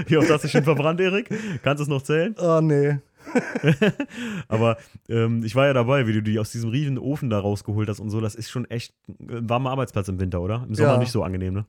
[0.07, 1.29] Wie oft hast du schon verbrannt, Erik?
[1.63, 2.35] Kannst du es noch zählen?
[2.39, 2.97] Oh, nee.
[4.47, 4.77] Aber
[5.09, 7.99] ähm, ich war ja dabei, wie du die aus diesem riesen Ofen da rausgeholt hast
[7.99, 8.21] und so.
[8.21, 10.65] Das ist schon echt ein warmer Arbeitsplatz im Winter, oder?
[10.67, 10.97] Im Sommer Ja.
[10.97, 11.65] nicht so angenehm, ne?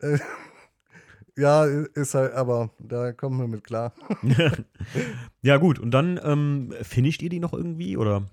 [0.00, 0.18] Äh,
[1.36, 3.94] Ja, ist halt, aber da kommen wir mit klar.
[5.42, 5.78] ja, gut.
[5.78, 8.24] Und dann ähm, finisht ihr die noch irgendwie, oder?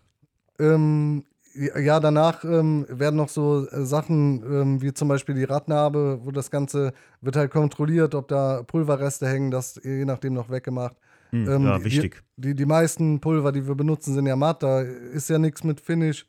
[0.59, 1.23] Ähm,
[1.57, 6.31] ja, danach ähm, werden noch so äh, Sachen ähm, wie zum Beispiel die Radnabe, wo
[6.31, 10.95] das Ganze wird halt kontrolliert, ob da Pulverreste hängen, das je nachdem noch weggemacht.
[11.31, 12.23] Hm, Ähm, ja, die- wichtig.
[12.37, 15.81] Die, die meisten Pulver, die wir benutzen, sind ja matt, da ist ja nichts mit
[15.81, 16.27] Finish.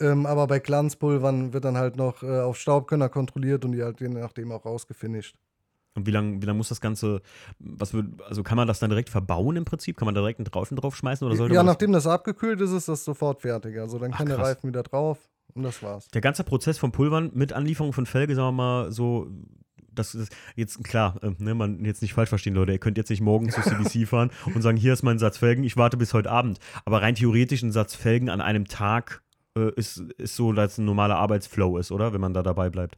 [0.00, 4.00] Ähm, aber bei Glanzpulvern wird dann halt noch äh, auf Staubkönner kontrolliert und die halt
[4.00, 5.34] je nachdem auch rausgefinisht.
[5.94, 7.20] Und wie lange wie lang muss das Ganze,
[7.58, 9.96] was wird, also kann man das dann direkt verbauen im Prinzip?
[9.96, 13.04] Kann man direkt einen Reifen draufschmeißen oder sollte Ja, nachdem das abgekühlt ist, ist das
[13.04, 13.78] sofort fertig.
[13.78, 14.48] Also dann Ach, kann der krass.
[14.48, 15.18] Reifen wieder drauf
[15.54, 16.08] und das war's.
[16.08, 19.28] Der ganze Prozess vom Pulvern mit Anlieferung von Felge, sagen wir mal, so,
[19.92, 22.70] das ist jetzt klar, äh, ne, man jetzt nicht falsch verstehen, Leute.
[22.72, 25.64] Ihr könnt jetzt nicht morgen zu CBC fahren und sagen, hier ist mein Satz Felgen,
[25.64, 26.58] ich warte bis heute Abend.
[26.84, 29.22] Aber rein theoretisch ein Satz Felgen an einem Tag
[29.56, 32.12] äh, ist, ist so, dass ein normaler Arbeitsflow ist, oder?
[32.12, 32.96] Wenn man da dabei bleibt.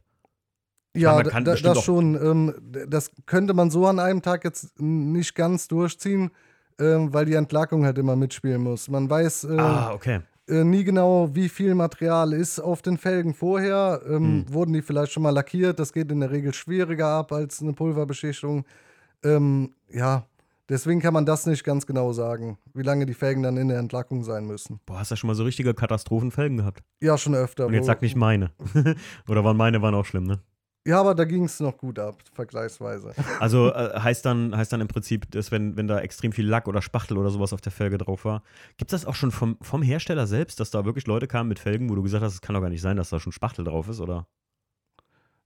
[0.95, 2.15] Ja, man da- das schon.
[2.15, 2.53] Ähm,
[2.87, 6.31] das könnte man so an einem Tag jetzt nicht ganz durchziehen,
[6.79, 8.89] ähm, weil die Entlackung halt immer mitspielen muss.
[8.89, 10.19] Man weiß äh, ah, okay.
[10.47, 14.01] äh, nie genau, wie viel Material ist auf den Felgen vorher.
[14.07, 14.53] Ähm, Hm.
[14.53, 15.79] Wurden die vielleicht schon mal lackiert?
[15.79, 18.65] Das geht in der Regel schwieriger ab als eine Pulverbeschichtung.
[19.23, 20.25] Ähm, ja,
[20.69, 23.79] deswegen kann man das nicht ganz genau sagen, wie lange die Felgen dann in der
[23.79, 24.79] Entlackung sein müssen.
[24.85, 26.83] Boah, hast du schon mal so richtige Katastrophenfelgen gehabt?
[27.01, 27.65] Ja, schon öfter.
[27.67, 28.51] Und jetzt sag nicht meine.
[29.27, 30.39] oder waren meine waren auch schlimm, ne?
[30.85, 33.13] Ja, aber da ging es noch gut ab, vergleichsweise.
[33.39, 36.67] Also äh, heißt, dann, heißt dann im Prinzip, dass wenn, wenn da extrem viel Lack
[36.67, 38.43] oder Spachtel oder sowas auf der Felge drauf war,
[38.77, 41.59] gibt es das auch schon vom, vom Hersteller selbst, dass da wirklich Leute kamen mit
[41.59, 43.63] Felgen, wo du gesagt hast, es kann doch gar nicht sein, dass da schon Spachtel
[43.63, 44.27] drauf ist, oder?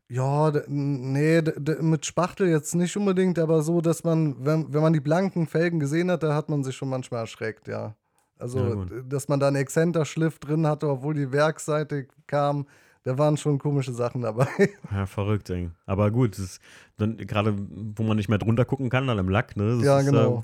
[0.10, 1.42] Ja, nee,
[1.82, 5.82] mit Spachtel jetzt nicht unbedingt, aber so, dass man, wenn, wenn man die blanken Felgen
[5.82, 7.76] gesehen hat, da hat man sich schon manchmal erschreckt, ja.
[7.88, 7.96] Ja,
[8.40, 12.68] Also, d- dass man da einen Exzenterschliff drin hatte, obwohl die Werksseite kam,
[13.08, 14.48] da waren schon komische Sachen dabei.
[14.92, 15.72] Ja, verrückt, ey.
[15.86, 16.62] Aber gut, das ist
[16.98, 19.78] dann gerade, wo man nicht mehr drunter gucken kann, dann im Lack, ne?
[19.78, 20.40] Das ja, ist, genau.
[20.40, 20.44] Äh,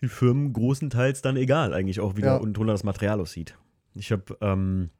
[0.00, 2.36] die Firmen großenteils dann egal, eigentlich auch, wie Ja.
[2.36, 3.56] unten drunter das Material aussieht.
[3.94, 4.90] Ich habe ähm,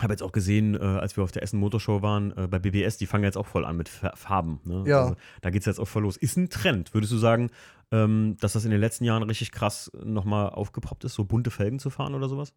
[0.00, 2.98] hab jetzt auch gesehen, äh, als wir auf der Essen Motorshow waren, äh, bei BBS,
[2.98, 4.60] die fangen jetzt auch voll an mit Fa- Farben.
[4.64, 4.84] Ne?
[4.86, 5.02] Ja.
[5.02, 6.16] Also, da geht es jetzt auch voll los.
[6.16, 6.92] Ist ein Trend.
[6.94, 7.50] Würdest du sagen,
[7.90, 11.78] ähm, dass das in den letzten Jahren richtig krass nochmal aufgepoppt ist, so bunte Felgen
[11.78, 12.54] zu fahren oder sowas?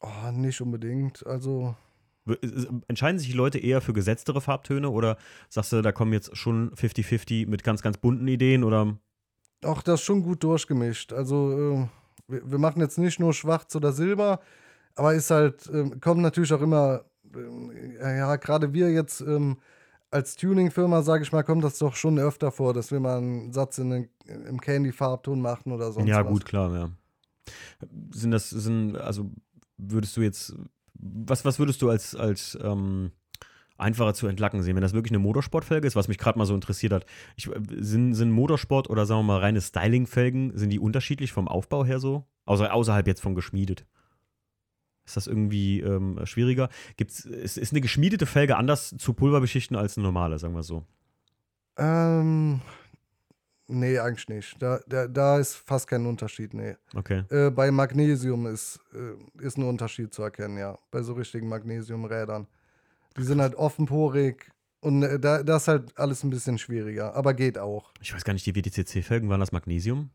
[0.00, 1.26] Oh, nicht unbedingt.
[1.26, 1.74] Also,
[2.88, 5.16] Entscheiden sich die Leute eher für gesetztere Farbtöne oder
[5.48, 8.98] sagst du, da kommen jetzt schon 50-50 mit ganz, ganz bunten Ideen oder
[9.64, 11.12] auch das schon gut durchgemischt.
[11.12, 11.88] Also, äh,
[12.28, 14.40] wir, machen jetzt nicht nur schwarz oder silber,
[14.94, 19.58] aber ist halt, ähm, kommt natürlich auch immer, ähm, ja, gerade wir jetzt ähm,
[20.10, 23.52] als Tuning-Firma, sage ich mal, kommt das doch schon öfter vor, dass wir mal einen
[23.52, 24.08] Satz in den,
[24.48, 26.32] im Candy-Farbton machen oder sonst ja, was.
[26.32, 26.90] gut, klar, ja.
[28.10, 29.30] Sind das, sind, also
[29.76, 30.54] würdest du jetzt,
[30.98, 33.12] was, was würdest du als, als ähm,
[33.76, 36.54] einfacher zu entlacken sehen, wenn das wirklich eine Motorsportfelge ist, was mich gerade mal so
[36.54, 37.06] interessiert hat?
[37.36, 41.48] Ich, äh, sind, sind Motorsport oder sagen wir mal reine Styling-Felgen, sind die unterschiedlich vom
[41.48, 42.26] Aufbau her so?
[42.44, 43.86] Außer, außerhalb jetzt von geschmiedet.
[45.04, 46.68] Ist das irgendwie ähm, schwieriger?
[46.96, 50.84] Gibt's, ist, ist eine geschmiedete Felge anders zu Pulverbeschichten als eine normale, sagen wir so?
[51.78, 52.60] Ähm,
[53.68, 54.60] nee, eigentlich nicht.
[54.60, 56.76] Da, da, da ist fast kein Unterschied, nee.
[56.94, 57.24] Okay.
[57.30, 60.78] Äh, bei Magnesium ist, äh, ist ein Unterschied zu erkennen, ja.
[60.90, 62.46] Bei so richtigen Magnesiumrädern.
[63.16, 64.50] Die sind halt offenporig
[64.80, 67.92] und äh, da, das ist halt alles ein bisschen schwieriger, aber geht auch.
[68.00, 70.10] Ich weiß gar nicht, die WTCC-Felgen, waren das Magnesium?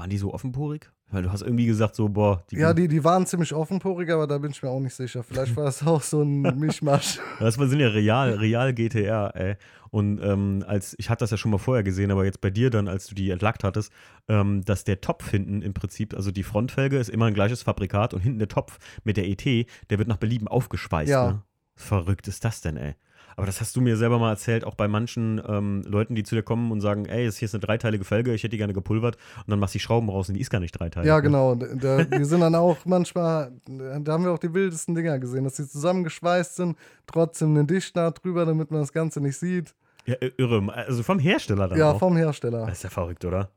[0.00, 0.90] Waren die so offenporig?
[1.10, 4.26] Weil du hast irgendwie gesagt, so, boah, die Ja, die, die waren ziemlich offenporig, aber
[4.26, 5.22] da bin ich mir auch nicht sicher.
[5.22, 7.18] Vielleicht war es auch so ein Mischmasch.
[7.38, 9.56] Das sind ja real, real GTR, ey.
[9.90, 12.70] Und ähm, als, ich hatte das ja schon mal vorher gesehen, aber jetzt bei dir
[12.70, 13.92] dann, als du die entlackt hattest,
[14.26, 18.14] ähm, dass der Topf hinten im Prinzip, also die Frontfelge ist immer ein gleiches Fabrikat
[18.14, 21.10] und hinten der Topf mit der ET, der wird nach Belieben aufgeschweißt.
[21.10, 21.32] Ja.
[21.32, 21.42] Ne?
[21.76, 22.94] Verrückt ist das denn, ey.
[23.36, 26.34] Aber das hast du mir selber mal erzählt, auch bei manchen ähm, Leuten, die zu
[26.34, 28.74] dir kommen und sagen, ey, das hier ist eine dreiteilige Felge, ich hätte die gerne
[28.74, 31.08] gepulvert und dann machst du die Schrauben raus und die ist gar nicht dreiteilig.
[31.08, 31.22] Ja, ne?
[31.22, 31.54] genau.
[31.54, 35.56] Da, die sind dann auch manchmal, da haben wir auch die wildesten Dinger gesehen, dass
[35.56, 39.74] sie zusammengeschweißt sind, trotzdem eine Dichtnaht drüber, damit man das Ganze nicht sieht.
[40.06, 40.72] Ja, irre.
[40.74, 41.98] Also vom Hersteller dann Ja, auch.
[41.98, 42.66] vom Hersteller.
[42.66, 43.50] Das ist ja verrückt, oder?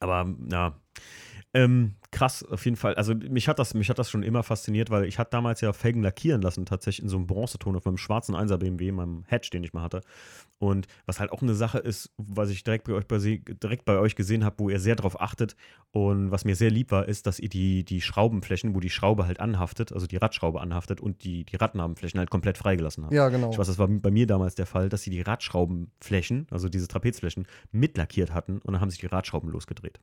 [0.00, 0.74] Aber ja.
[1.54, 2.94] Ähm, krass, auf jeden Fall.
[2.94, 5.72] Also mich hat, das, mich hat das schon immer fasziniert, weil ich hatte damals ja
[5.72, 9.50] Felgen lackieren lassen, tatsächlich in so einem Bronzeton auf meinem schwarzen 1er BMW, meinem Hatch,
[9.50, 10.00] den ich mal hatte.
[10.58, 13.98] Und was halt auch eine Sache ist, was ich direkt bei euch, bei, direkt bei
[13.98, 15.56] euch gesehen habe, wo ihr sehr drauf achtet
[15.90, 19.26] und was mir sehr lieb war, ist, dass ihr die, die Schraubenflächen, wo die Schraube
[19.26, 23.12] halt anhaftet, also die Radschraube anhaftet und die, die Radnabenflächen halt komplett freigelassen habt.
[23.12, 23.50] Ja, genau.
[23.50, 26.88] Ich weiß, das war bei mir damals der Fall, dass sie die Radschraubenflächen, also diese
[26.88, 30.00] Trapezflächen, mitlackiert hatten und dann haben sich die Radschrauben losgedreht.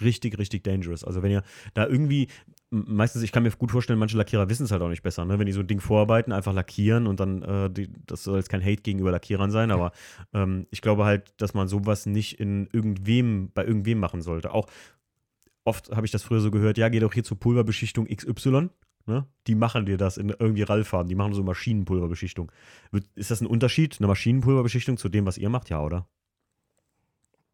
[0.00, 1.04] Richtig, richtig dangerous.
[1.04, 1.42] Also wenn ihr
[1.74, 2.28] da irgendwie,
[2.70, 5.38] meistens, ich kann mir gut vorstellen, manche Lackierer wissen es halt auch nicht besser, ne?
[5.38, 8.48] Wenn die so ein Ding vorarbeiten, einfach lackieren und dann, äh, die, das soll jetzt
[8.48, 9.92] kein Hate gegenüber Lackierern sein, aber
[10.32, 14.52] ähm, ich glaube halt, dass man sowas nicht in irgendwem, bei irgendwem machen sollte.
[14.52, 14.66] Auch
[15.64, 18.70] oft habe ich das früher so gehört, ja, geh doch hier zur Pulverbeschichtung XY.
[19.06, 19.26] Ne?
[19.46, 22.52] Die machen dir das in irgendwie Rallfarben, die machen so Maschinenpulverbeschichtung.
[23.14, 25.70] Ist das ein Unterschied, eine Maschinenpulverbeschichtung zu dem, was ihr macht?
[25.70, 26.06] Ja, oder?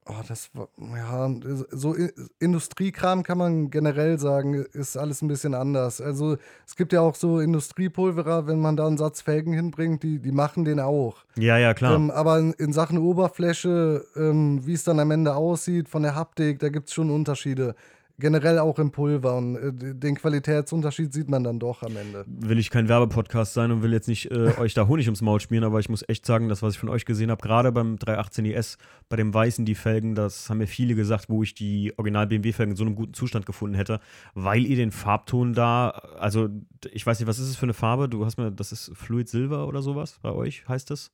[0.07, 1.31] Oh, das war, ja,
[1.71, 1.97] so
[2.39, 6.03] Industriekram kann man generell sagen, ist alles ein bisschen anders.
[6.03, 6.37] Also
[6.67, 10.33] es gibt ja auch so Industriepulverer, wenn man da einen Satz Felgen hinbringt, die, die
[10.33, 11.25] machen den auch.
[11.37, 11.95] Ja, ja, klar.
[11.95, 16.15] Ähm, aber in, in Sachen Oberfläche, ähm, wie es dann am Ende aussieht, von der
[16.15, 17.75] Haptik, da gibt es schon Unterschiede.
[18.19, 19.37] Generell auch im Pulver.
[19.37, 22.25] Und äh, den Qualitätsunterschied sieht man dann doch am Ende.
[22.27, 25.41] will ich kein Werbepodcast sein und will jetzt nicht äh, euch da Honig ums Maul
[25.41, 27.99] spielen, aber ich muss echt sagen, das, was ich von euch gesehen habe, gerade beim
[27.99, 31.93] 318 IS, bei dem Weißen, die Felgen, das haben mir viele gesagt, wo ich die
[31.97, 34.01] Original-BMW-Felgen in so einem guten Zustand gefunden hätte,
[34.35, 36.49] weil ihr den Farbton da, also
[36.93, 38.09] ich weiß nicht, was ist es für eine Farbe?
[38.09, 41.11] Du hast mir, das ist Fluid Silver oder sowas bei euch, heißt das?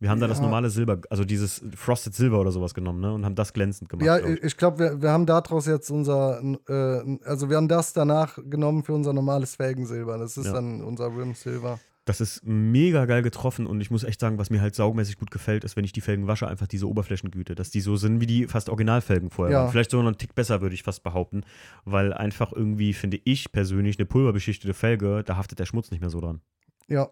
[0.00, 0.44] Wir haben da das Ja.
[0.44, 3.12] normale Silber, also dieses Frosted Silver oder sowas genommen, ne?
[3.12, 4.06] Und haben das glänzend gemacht.
[4.06, 4.42] Ja, glaub ich.
[4.44, 8.82] ich glaube, wir, wir haben daraus jetzt unser, äh, also wir haben das danach genommen
[8.82, 10.18] für unser normales Felgensilber.
[10.18, 10.52] Das ist Ja.
[10.54, 11.78] dann unser Rim Silver.
[12.04, 15.30] Das ist mega geil getroffen und ich muss echt sagen, was mir halt saugmäßig gut
[15.30, 18.26] gefällt, ist, wenn ich die Felgen wasche, einfach diese Oberflächengüte, dass die so sind wie
[18.26, 19.62] die fast Originalfelgen vorher Ja.
[19.64, 19.70] waren.
[19.72, 21.42] Vielleicht sogar noch einen Tick besser, würde ich fast behaupten,
[21.84, 26.08] weil einfach irgendwie, finde ich persönlich, eine pulverbeschichtete Felge, da haftet der Schmutz nicht mehr
[26.08, 26.40] so dran.
[26.86, 27.10] Ja,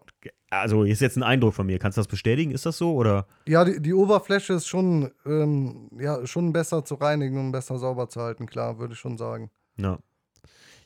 [0.49, 1.77] Also ist jetzt ein Eindruck von mir.
[1.77, 2.51] Kannst du das bestätigen?
[2.51, 3.27] Ist das so oder?
[3.47, 8.07] ja die, die Oberfläche ist schon, ähm, ja, schon besser zu reinigen und besser sauber
[8.07, 9.49] zu halten, klar, würde ich schon sagen.
[9.77, 9.99] Ja.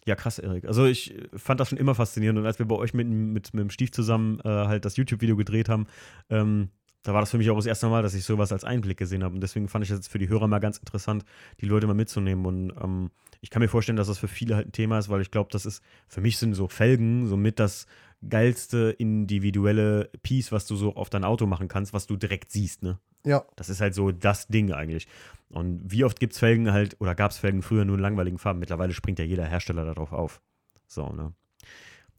[0.07, 0.65] Ja, krass, Erik.
[0.65, 3.61] Also ich fand das schon immer faszinierend und als wir bei euch mit, mit, mit
[3.61, 5.85] dem Stief zusammen äh, halt das YouTube-Video gedreht haben,
[6.31, 6.69] ähm,
[7.03, 9.23] da war das für mich auch das erste Mal, dass ich sowas als Einblick gesehen
[9.23, 9.33] habe.
[9.33, 11.25] Und deswegen fand ich das jetzt für die Hörer mal ganz interessant,
[11.59, 12.45] die Leute mal mitzunehmen.
[12.45, 13.09] Und ähm,
[13.41, 15.49] ich kann mir vorstellen, dass das für viele halt ein Thema ist, weil ich glaube,
[15.51, 17.87] das ist, für mich sind so Felgen somit das
[18.27, 22.83] geilste individuelle Piece, was du so auf dein Auto machen kannst, was du direkt siehst,
[22.83, 22.99] ne?
[23.25, 25.07] Ja, Das ist halt so das Ding eigentlich.
[25.49, 28.39] Und wie oft gibt es Felgen halt, oder gab es Felgen früher nur in langweiligen
[28.39, 28.59] Farben?
[28.59, 30.41] Mittlerweile springt ja jeder Hersteller darauf auf.
[30.87, 31.33] So, ne?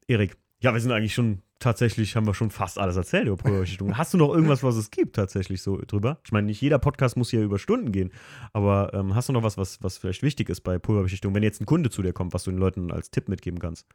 [0.07, 3.97] Erik, ja, wir sind eigentlich schon tatsächlich, haben wir schon fast alles erzählt über Pulverbeschichtung.
[3.97, 6.21] Hast du noch irgendwas, was es gibt tatsächlich so drüber?
[6.25, 8.13] Ich meine, nicht jeder Podcast muss hier über Stunden gehen,
[8.53, 11.61] aber ähm, hast du noch was, was, was vielleicht wichtig ist bei Pulverbeschichtung, wenn jetzt
[11.61, 13.87] ein Kunde zu dir kommt, was du den Leuten als Tipp mitgeben kannst?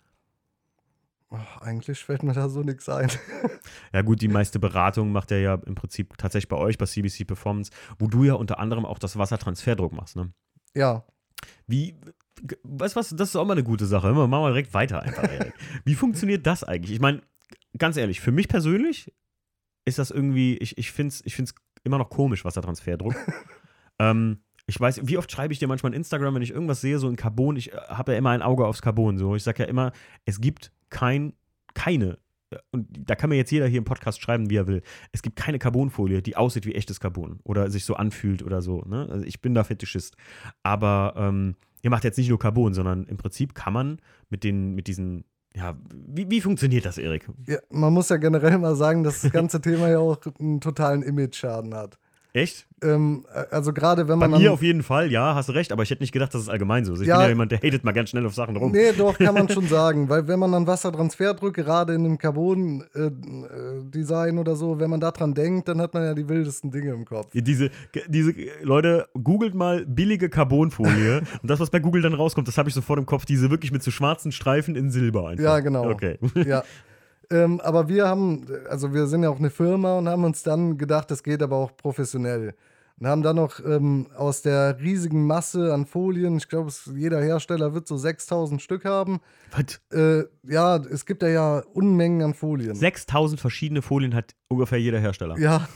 [1.29, 3.11] Ach, eigentlich fällt mir da so nichts ein.
[3.93, 7.25] Ja, gut, die meiste Beratung macht er ja im Prinzip tatsächlich bei euch, bei CBC
[7.25, 10.31] Performance, wo du ja unter anderem auch das Wassertransferdruck machst, ne?
[10.73, 11.05] ja,
[11.67, 11.99] Wie,
[12.63, 14.13] weißt du was, das ist auch mal eine gute Sache.
[14.13, 15.53] Machen wir direkt weiter einfach, Erik.
[15.85, 16.91] Wie funktioniert das eigentlich?
[16.91, 17.21] Ich meine,
[17.77, 19.13] ganz ehrlich, für mich persönlich
[19.85, 23.15] ist das irgendwie, ich, ich finde es ich find's immer noch komisch, Wassertransferdruck.
[23.99, 26.99] ähm, ich weiß, wie oft schreibe ich dir manchmal in Instagram, wenn ich irgendwas sehe,
[26.99, 29.17] so in Carbon, ich habe ja immer ein Auge aufs Carbon.
[29.17, 29.35] So.
[29.35, 29.93] Ich sage ja immer,
[30.25, 31.33] es gibt kein,
[31.73, 32.17] keine,
[32.51, 34.81] äh, und da kann mir jetzt jeder hier im Podcast schreiben, wie er will.
[35.13, 38.81] Es gibt keine Carbonfolie, die aussieht wie echtes Carbon oder sich so anfühlt oder so.
[38.81, 39.07] Ne?
[39.09, 40.17] Also ich bin da Fetischist.
[40.63, 43.99] Aber ähm, ihr macht jetzt nicht nur Carbon, sondern im Prinzip kann man
[44.29, 45.23] mit den, mit diesen,
[45.55, 47.29] ja, wie, wie funktioniert das, Erik?
[47.47, 51.03] ja, man muss ja generell mal sagen, dass das ganze Thema ja auch einen totalen
[51.03, 51.97] Image-Schaden hat.
[52.37, 52.67] Echt?
[52.83, 55.71] Ähm, also gerade wenn Bei man mir dann, auf jeden Fall, ja, hast du recht,
[55.71, 57.01] aber ich hätte nicht gedacht, dass es allgemein so ist.
[57.01, 57.15] Ich Ja.
[57.15, 58.71] bin ja jemand, der hatet mal ganz schnell auf Sachen rum.
[58.71, 60.07] Nee, doch, kann man schon sagen.
[60.07, 65.33] Weil wenn man an Wassertransfer drückt, gerade in einem Carbon-Design oder so, wenn man daran
[65.33, 67.31] denkt, dann hat man ja die wildesten Dinge im Kopf.
[67.33, 67.71] Diese,
[68.07, 72.69] diese Leute, googelt mal billige Carbonfolie und das, was bei Google dann rauskommt, das habe
[72.69, 75.43] ich sofort im Kopf, diese wirklich mit so schwarzen Streifen in Silber einfach.
[75.43, 75.89] Ja, genau.
[75.89, 76.19] Okay.
[76.45, 76.63] Ja.
[77.29, 80.77] Ähm, aber wir haben, also wir sind ja auch eine Firma und haben uns dann
[80.77, 82.55] gedacht, das geht aber auch professionell.
[82.99, 87.73] Und haben dann noch ähm, aus der riesigen Masse an Folien, ich glaube, jeder Hersteller
[87.75, 89.19] wird so 6000 Stück haben.
[89.51, 89.79] Was?
[89.91, 92.75] Äh, ja, es gibt ja, ja Unmengen an Folien.
[92.75, 95.37] 6000 verschiedene Folien hat ungefähr jeder Hersteller.
[95.37, 95.67] Ja,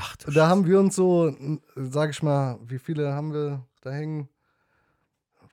[0.00, 1.34] Ach, du da haben wir uns so,
[1.74, 4.28] sag ich mal, wie viele haben wir da hängen?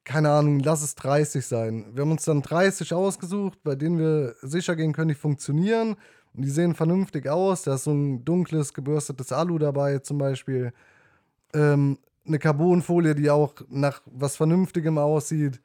[0.05, 1.85] Keine Ahnung, lass es 30 sein.
[1.93, 5.95] Wir haben uns dann 30 ausgesucht, bei denen wir sicher gehen können, die funktionieren.
[6.33, 7.63] Und die sehen vernünftig aus.
[7.63, 10.73] Da ist so ein dunkles, gebürstetes Alu dabei zum Beispiel.
[11.53, 15.59] Ähm, eine Carbonfolie, die auch nach was Vernünftigem aussieht.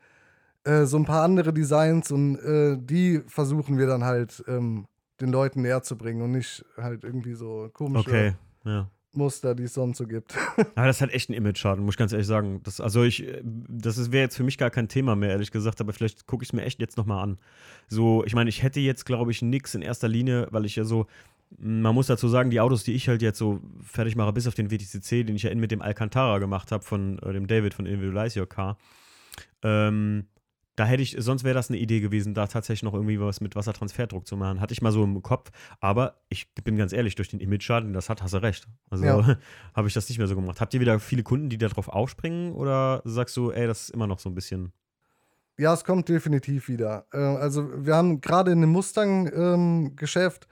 [0.65, 4.87] Äh, so ein paar andere Designs und äh, die versuchen wir dann halt ähm,
[5.21, 8.89] den Leuten näher zu bringen und nicht halt irgendwie so komische Okay, ja.
[9.13, 10.37] Muster, die es sonst so gibt.
[10.75, 12.61] Aber das halt echt ein Image-Schaden, muss ich ganz ehrlich sagen.
[12.65, 15.81] Das, also ich, äh, das wäre jetzt für mich gar kein Thema mehr, ehrlich gesagt,
[15.81, 17.39] aber vielleicht gucke ich es mir echt jetzt nochmal an.
[17.89, 20.85] So, ich meine, ich hätte jetzt, glaube ich, nichts in erster Linie, weil ich ja
[20.85, 21.07] so,
[21.59, 24.55] man muss dazu sagen, die Autos, die ich halt jetzt so fertig mache, bis auf
[24.55, 27.87] den WTCC, den ich ja mit dem Alcantara gemacht habe, von äh, dem David von
[27.87, 28.79] Individualize Your Car,
[29.63, 30.27] ähm,
[30.81, 33.55] da hätte ich, sonst wäre das eine Idee gewesen, da tatsächlich noch irgendwie was mit
[33.55, 34.63] Wassertransferdruck zu machen.
[34.63, 37.93] Hatte ich mal so im Kopf, aber ich bin ganz ehrlich, durch den Image-Schaden, den
[37.93, 38.67] das hat, hast du recht.
[38.89, 39.37] Also Ja.
[39.75, 40.59] habe ich das nicht mehr so gemacht.
[40.59, 43.91] Habt ihr wieder viele Kunden, die da drauf aufspringen oder sagst du, ey, das ist
[43.91, 44.73] immer noch so ein bisschen.
[45.59, 47.05] Ja, es kommt definitiv wieder.
[47.13, 50.49] Äh, also wir haben gerade in dem Mustang-Geschäft, äh,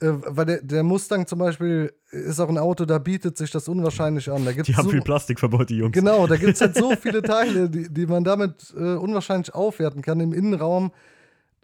[0.00, 4.30] weil der, der Mustang zum Beispiel ist auch ein Auto, da bietet sich das unwahrscheinlich
[4.30, 4.44] an.
[4.44, 5.92] Da gibt's Die haben so, viel Plastik verbaut, die Jungs.
[5.92, 10.02] Genau, da gibt es halt so viele Teile, die, die man damit äh, unwahrscheinlich aufwerten
[10.02, 10.92] kann im Innenraum.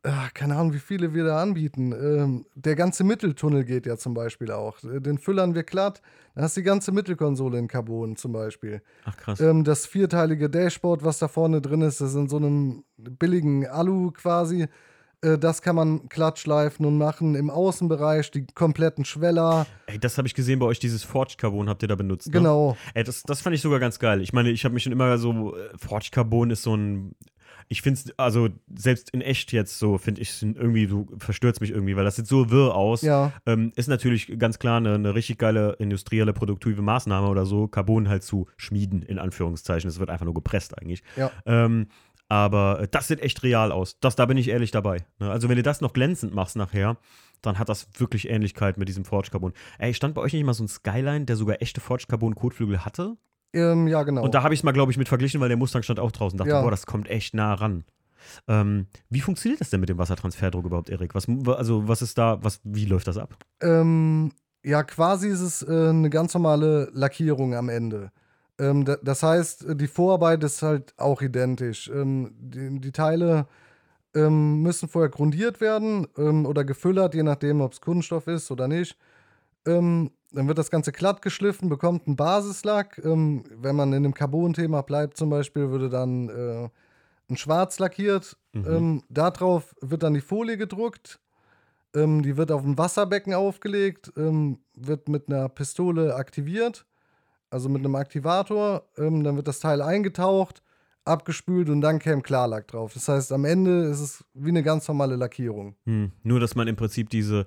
[0.03, 1.93] Ah, keine Ahnung, wie viele wir da anbieten.
[1.93, 4.83] Ähm, der ganze Mitteltunnel geht ja zum Beispiel auch.
[4.85, 6.01] Äh, Den füllern wir glatt.
[6.35, 8.83] Dann hast du die ganze Mittelkonsole in Carbon zum Beispiel.
[9.05, 9.41] Ach krass.
[9.41, 13.67] Ähm, das vierteilige Dashboard, was da vorne drin ist, das ist in so einem billigen
[13.67, 14.69] Alu quasi.
[15.23, 17.35] Äh, das kann man glatt schleifen und machen.
[17.35, 19.67] Im Außenbereich die kompletten Schweller.
[19.87, 22.29] Ey, das habe ich gesehen bei euch, dieses Forged Carbon habt ihr da benutzt.
[22.29, 22.33] Ne?
[22.33, 22.77] Genau.
[22.95, 24.21] Ey, das, das fand ich sogar ganz geil.
[24.21, 27.15] Ich meine, ich habe mich schon immer so, äh, Forged Carbon ist so ein,
[27.69, 31.61] ich finde es, also selbst in echt jetzt so, finde ich es irgendwie, du verstörst
[31.61, 33.03] mich irgendwie, weil das sieht so wirr aus.
[33.03, 33.33] Ja.
[33.45, 38.09] Ähm, ist natürlich ganz klar eine, eine richtig geile industrielle, produktive Maßnahme oder so, Carbon
[38.09, 39.89] halt zu schmieden, in Anführungszeichen.
[39.89, 41.03] Es wird einfach nur gepresst eigentlich.
[41.17, 41.31] Ja.
[41.45, 41.89] Ähm,
[42.29, 43.99] aber äh, das sieht echt real aus.
[44.01, 45.05] Das, da bin ich ehrlich dabei.
[45.19, 45.31] Ne?
[45.31, 46.97] Also, wenn du das noch glänzend machst nachher,
[47.43, 49.53] dann hat das wirklich Ähnlichkeit mit diesem Forged Carbon.
[49.79, 52.85] Ey, stand bei euch nicht mal so ein Skyline, der sogar echte Forged Carbon Kotflügel
[52.85, 53.17] hatte?
[53.53, 54.23] Ähm, ja, genau.
[54.23, 56.13] Und da habe ich es mal, glaube ich, mit verglichen, weil der Mustang stand auch
[56.13, 56.37] draußen.
[56.39, 56.63] Dachte, Ja.
[56.63, 57.85] boah, das kommt echt nah ran.
[58.49, 61.15] Ähm, wie funktioniert das denn mit dem Wassertransferdruck überhaupt, Erik?
[61.15, 63.37] Was, also, was ist da, was, wie läuft das ab?
[63.63, 64.33] Ähm,
[64.65, 68.11] ja, quasi ist es äh, eine ganz normale Lackierung am Ende.
[68.59, 71.89] Ähm, da, das heißt, äh, die Vorarbeit ist halt auch identisch.
[71.89, 73.47] Ähm, die, die Teile
[74.15, 78.97] ähm, müssen vorher grundiert werden oder gefüllert, je nachdem, ob es Kunststoff ist oder nicht.
[79.65, 82.99] Dann wird das Ganze glatt geschliffen, bekommt einen Basislack.
[83.03, 86.69] Wenn man in dem Carbon-Thema bleibt, zum Beispiel, würde dann äh,
[87.29, 88.39] ein Schwarz lackiert.
[88.53, 89.03] Mhm.
[89.11, 91.21] Darauf wird dann die Folie gedruckt.
[91.95, 96.87] Die wird auf ein Wasserbecken aufgelegt, wird mit einer Pistole aktiviert,
[97.51, 98.89] also mit einem Aktivator.
[98.97, 100.63] Ähm, dann wird das Teil eingetaucht,
[101.05, 102.95] abgespült und dann käme Klarlack drauf.
[102.95, 105.77] Das heißt, am Ende ist es wie eine ganz normale Lackierung.
[105.85, 106.13] Hm.
[106.23, 107.47] Nur, dass man im Prinzip diese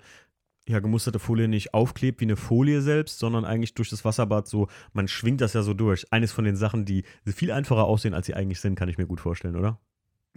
[0.68, 4.68] ja, gemusterte Folie nicht aufklebt wie eine Folie selbst, sondern eigentlich durch das Wasserbad so,
[4.94, 6.14] man schwingt das ja so durch.
[6.14, 9.08] Eines von den Sachen, die viel einfacher aussehen, als sie eigentlich sind, kann ich mir
[9.08, 9.80] gut vorstellen, oder?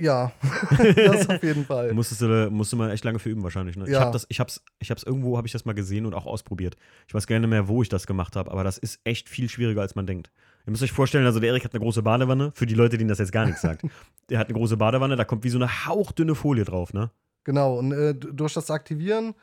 [0.03, 0.33] Ja,
[0.97, 1.93] das auf jeden Fall.
[1.93, 3.77] Musstest du, musste man echt lange für üben wahrscheinlich.
[3.77, 3.85] Ne?
[3.85, 4.01] Ich Ja.
[4.01, 6.77] habe das, ich hab's, ich hab's irgendwo, habe ich das mal gesehen und auch ausprobiert.
[7.07, 9.81] Ich weiß nicht mehr, wo ich das gemacht habe, aber das ist echt viel schwieriger,
[9.81, 10.33] als man denkt.
[10.67, 13.09] Ihr müsst euch vorstellen, also der Erik hat eine große Badewanne, für die Leute, denen
[13.09, 13.83] das jetzt gar nichts sagt.
[14.29, 17.11] Der hat eine große Badewanne, da kommt wie so eine hauchdünne Folie drauf, ne?
[17.45, 19.35] Genau, und äh, durch das Aktivieren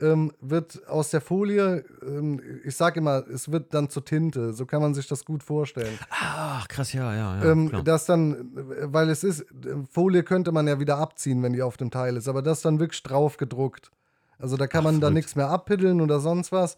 [0.00, 4.52] ähm, wird aus der Folie, ähm, ich sage immer, es wird dann zur Tinte.
[4.52, 5.98] So kann man sich das gut vorstellen.
[6.10, 7.50] Ach, krass, ja, ja, ja.
[7.50, 9.46] ähm, das dann, äh, weil es ist, äh,
[9.90, 12.78] Folie könnte man ja wieder abziehen, wenn die auf dem Teil ist, aber das dann
[12.78, 13.90] wirklich drauf gedruckt.
[14.38, 15.14] Also da kann Ach, man dann verrückt.
[15.14, 16.76] nichts mehr abpiddeln oder sonst was.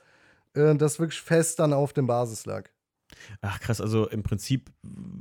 [0.55, 2.73] Äh, das wirklich fest dann auf dem Basislack.
[3.41, 4.71] Ach krass, also im Prinzip,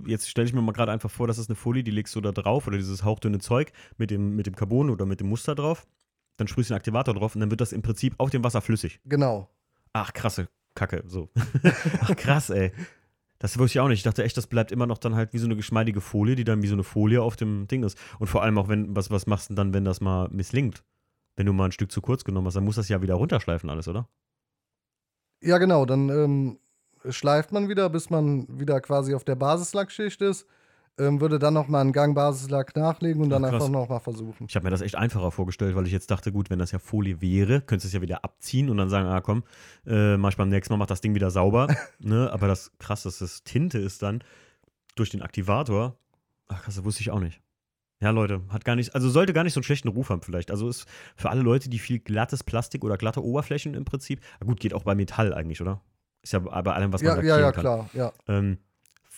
[0.06, 2.22] jetzt stelle ich mir mal gerade einfach vor, das ist eine Folie, die legst du
[2.22, 5.56] da drauf oder dieses hauchdünne Zeug mit dem, mit dem Carbon oder mit dem Muster
[5.56, 5.88] drauf.
[6.38, 8.62] Dann sprühst du den Aktivator drauf und dann wird das im Prinzip auf dem Wasser
[8.62, 9.00] flüssig.
[9.06, 9.50] Genau.
[9.94, 11.30] Ach, krasse Kacke, so.
[12.02, 12.72] Ach, krass, ey.
[13.40, 14.00] Das wusste ich auch nicht.
[14.00, 16.44] Ich dachte echt, das bleibt immer noch dann halt wie so eine geschmeidige Folie, die
[16.44, 17.98] dann wie so eine Folie auf dem Ding ist.
[18.20, 20.84] Und vor allem auch, wenn, was, was machst du denn dann, wenn das mal misslingt?
[21.36, 23.70] Wenn du mal ein Stück zu kurz genommen hast, dann muss das ja wieder runterschleifen
[23.70, 24.08] alles, oder?
[25.42, 26.60] Ja, genau, dann ähm,
[27.10, 30.48] schleift man wieder, bis man wieder quasi auf der Basislackschicht ist.
[31.00, 33.62] Ähm, würde dann nochmal einen Gang Basislack nachlegen und dann Ach, krass.
[33.62, 34.48] einfach nochmal versuchen.
[34.50, 36.80] Ich habe mir das echt einfacher vorgestellt, weil ich jetzt dachte, gut, wenn das ja
[36.80, 39.44] Folie wäre, könntest du es ja wieder abziehen und dann sagen, ah komm,
[39.86, 41.68] äh, mach ich beim nächsten Mal, mach das Ding wieder sauber.
[42.00, 42.32] ne?
[42.34, 44.24] Aber das krass, dass das Tinte ist dann
[44.96, 45.98] durch den Aktivator.
[46.48, 47.42] Ach krass, das wusste ich auch nicht.
[48.00, 50.52] Ja, Leute, hat gar nicht, also sollte gar nicht so einen schlechten Ruf haben vielleicht.
[50.52, 54.46] Also ist für alle Leute, die viel glattes Plastik oder glatte Oberflächen im Prinzip, na
[54.48, 55.82] gut, geht auch bei Metall eigentlich, oder?
[56.22, 57.62] Ist ja bei allem, was man Ja, lackieren ja, ja, kann.
[57.62, 58.12] klar, ja.
[58.28, 58.58] Ähm,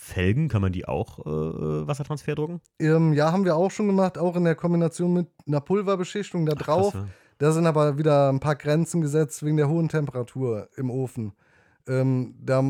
[0.09, 2.61] Felgen, kann man die auch äh, Wassertransfer drucken?
[2.79, 6.53] Ähm, ja, haben wir auch schon gemacht, auch in der Kombination mit einer Pulverbeschichtung da
[6.57, 6.91] Ach, drauf.
[6.93, 7.07] krass, ja.
[7.39, 11.31] Da sind aber wieder ein paar Grenzen gesetzt wegen der hohen Temperatur im Ofen.
[11.87, 12.63] Ähm, da,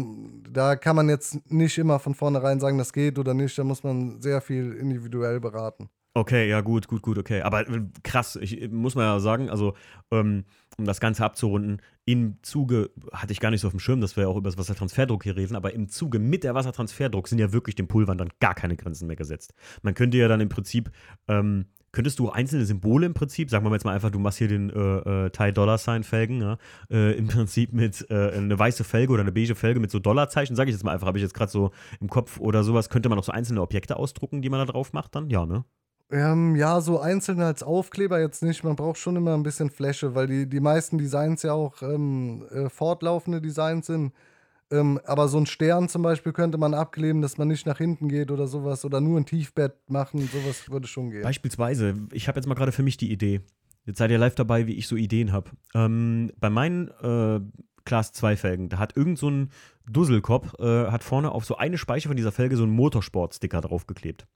[0.51, 3.57] da kann man jetzt nicht immer von vornherein sagen, das geht oder nicht.
[3.57, 5.89] Da muss man sehr viel individuell beraten.
[6.19, 7.43] Okay, ja, gut, gut, gut, okay.
[7.43, 9.73] Aber äh, krass, ich äh, muss mal ja sagen, also,
[10.11, 10.43] ähm,
[10.77, 14.17] um das Ganze abzurunden, im Zuge, hatte ich gar nicht so auf dem Schirm, dass
[14.17, 17.53] wir auch über das Wassertransferdruck hier reden, aber im Zuge mit der Wassertransferdruck sind ja
[17.53, 19.53] wirklich den Pulvern dann gar keine Grenzen mehr gesetzt.
[19.81, 20.91] Man könnte ja dann im Prinzip,
[21.29, 24.49] ähm, könntest du einzelne Symbole im Prinzip, sagen wir jetzt mal einfach, du machst hier
[24.49, 26.57] den äh, äh, Thai Dollar Sign Felgen, ja,
[26.91, 30.57] äh, im Prinzip mit äh, eine weiße Felge oder eine beige Felge mit so Dollarzeichen,
[30.57, 33.07] sage ich jetzt mal einfach, habe ich jetzt gerade so im Kopf oder sowas, könnte
[33.07, 35.29] man auch so einzelne Objekte ausdrucken, die man da drauf macht dann?
[35.29, 35.63] Ja, ne?
[36.11, 38.63] Ähm, ja, so einzeln als Aufkleber jetzt nicht.
[38.63, 42.45] Man braucht schon immer ein bisschen Fläche, weil die, die meisten Designs ja auch ähm,
[42.51, 44.13] äh, fortlaufende Designs sind.
[44.71, 48.07] Ähm, aber so ein Stern zum Beispiel könnte man abkleben, dass man nicht nach hinten
[48.07, 48.85] geht oder sowas.
[48.85, 51.21] Oder nur ein Tiefbett machen, sowas würde schon gehen.
[51.21, 53.41] Beispielsweise, ich habe jetzt mal gerade für mich die Idee.
[53.85, 55.51] Jetzt seid ihr live dabei, wie ich so Ideen habe.
[55.73, 57.39] Ähm, bei meinen äh,
[57.85, 59.49] Class 2 Felgen, da hat irgend so ein
[59.89, 64.27] Dusselkopf, äh, hat vorne auf so eine Speiche von dieser Felge so einen Motorsport-Sticker draufgeklebt.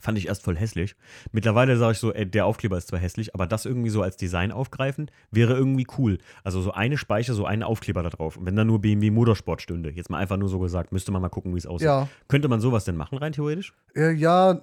[0.00, 0.96] Fand ich erst voll hässlich.
[1.32, 4.16] Mittlerweile sage ich so, ey, der Aufkleber ist zwar hässlich, aber das irgendwie so als
[4.16, 6.18] Design aufgreifen, wäre irgendwie cool.
[6.44, 8.36] Also so eine Speiche, so einen Aufkleber da drauf.
[8.36, 11.22] Und wenn da nur BMW Motorsport stünde, jetzt mal einfach nur so gesagt, müsste man
[11.22, 11.86] mal gucken, wie es aussieht.
[11.86, 12.08] Ja.
[12.28, 13.74] Könnte man sowas denn machen, rein theoretisch?
[13.94, 14.60] Äh, ja,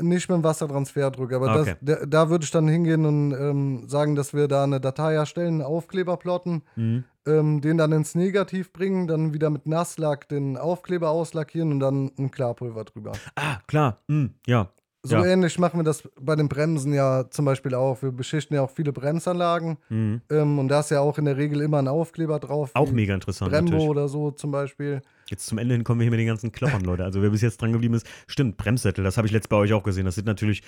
[0.00, 1.76] nicht mit dem Wassertransferdruck, aber Okay.
[1.80, 5.14] das, da, da würde ich dann hingehen und ähm, sagen, dass wir da eine Datei
[5.14, 7.04] erstellen, einen Aufkleber plotten, Mhm.
[7.26, 12.10] Ähm, den dann ins Negativ bringen, dann wieder mit Nasslack den Aufkleber auslackieren und dann
[12.18, 13.12] ein Klarpulver drüber.
[13.34, 13.98] Ah, klar.
[14.08, 14.70] Mm, ja.
[15.02, 15.24] So Ja.
[15.24, 18.02] ähnlich machen wir das bei den Bremsen ja zum Beispiel auch.
[18.02, 20.20] Wir beschichten ja auch viele Bremsanlagen Mhm.
[20.30, 22.70] ähm, und da ist ja auch in der Regel immer ein Aufkleber drauf.
[22.74, 23.52] Auch mega interessant.
[23.52, 23.88] Brembo natürlich.
[23.88, 25.02] oder so zum Beispiel.
[25.28, 27.04] Jetzt zum Ende hin kommen wir hier mit den ganzen Kloppern, Leute.
[27.04, 29.72] Also wer bis jetzt dran geblieben ist, stimmt, Bremssättel, das habe ich letzt bei euch
[29.74, 30.06] auch gesehen.
[30.06, 30.62] Das sind natürlich,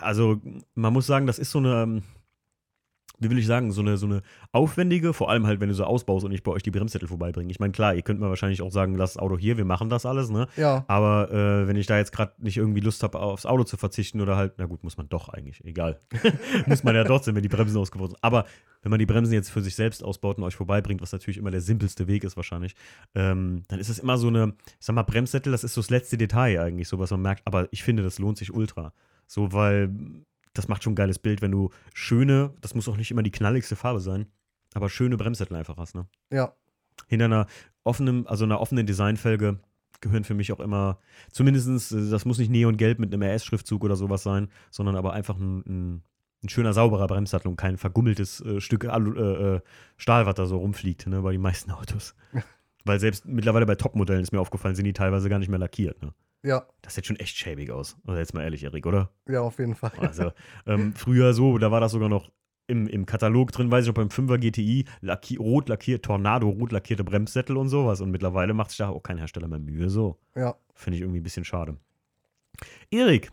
[0.00, 0.40] also
[0.74, 2.02] man muss sagen, das ist so eine, ähm,
[3.22, 5.84] wie will ich sagen, so eine, so eine aufwendige, vor allem halt, wenn du so
[5.84, 7.50] ausbaust und ich bei euch die Bremssättel vorbeibringe.
[7.50, 9.90] Ich meine, klar, ihr könnt mir wahrscheinlich auch sagen, lass das Auto hier, wir machen
[9.90, 10.46] das alles, ne?
[10.56, 13.76] Ja, Aber äh, wenn ich da jetzt gerade nicht irgendwie Lust habe, aufs Auto zu
[13.76, 16.00] verzichten oder halt, na gut, muss man doch eigentlich, egal.
[16.66, 18.24] muss man ja trotzdem, wenn die Bremsen ausgebaut sind.
[18.24, 18.46] Aber
[18.82, 21.50] wenn man die Bremsen jetzt für sich selbst ausbaut und euch vorbeibringt, was natürlich immer
[21.50, 22.74] der simpelste Weg ist wahrscheinlich,
[23.14, 25.90] ähm, dann ist es immer so eine, ich sag mal, Bremssättel, das ist so das
[25.90, 27.42] letzte Detail eigentlich, so was man merkt.
[27.46, 28.92] Aber ich finde, das lohnt sich ultra.
[29.26, 29.90] So, weil
[30.54, 33.30] das macht schon ein geiles Bild, wenn du schöne, das muss auch nicht immer die
[33.30, 34.26] knalligste Farbe sein,
[34.74, 36.06] aber schöne Bremssättel einfach hast, ne?
[36.30, 36.54] ja.
[37.08, 37.46] hinter einer
[37.84, 39.60] offenen, also einer offenen Designfelge
[40.00, 40.98] gehören für mich auch immer,
[41.30, 45.38] zumindestens, äh, das muss nicht neongelb mit einem RS-Schriftzug oder sowas sein, sondern aber einfach
[45.38, 46.02] ein, ein,
[46.42, 49.60] ein schöner, sauberer Bremssattel und kein vergummeltes äh, Stück Alu, äh, äh,
[49.96, 52.14] Stahl, was da so rumfliegt, ne, bei den meisten Autos.
[52.84, 56.02] Weil selbst mittlerweile bei Topmodellen ist mir aufgefallen, sind die teilweise gar nicht mehr lackiert.
[56.02, 56.12] Ne?
[56.42, 57.96] Ja, Das sieht schon echt schäbig aus.
[58.04, 59.10] Also jetzt mal ehrlich, Erik, oder?
[59.28, 59.92] ja, auf jeden Fall.
[59.98, 60.32] Also
[60.66, 62.30] ähm, früher so, da war das sogar noch
[62.66, 66.72] im, im Katalog drin, weiß ich noch, beim 5er GTI, lacki rot lackiert, Tornado, rot
[66.72, 68.00] lackierte Bremssättel und sowas.
[68.00, 69.88] Und mittlerweile macht sich da auch kein Hersteller mehr Mühe.
[69.90, 71.76] So, Ja, finde ich irgendwie ein bisschen schade.
[72.90, 73.30] Erik,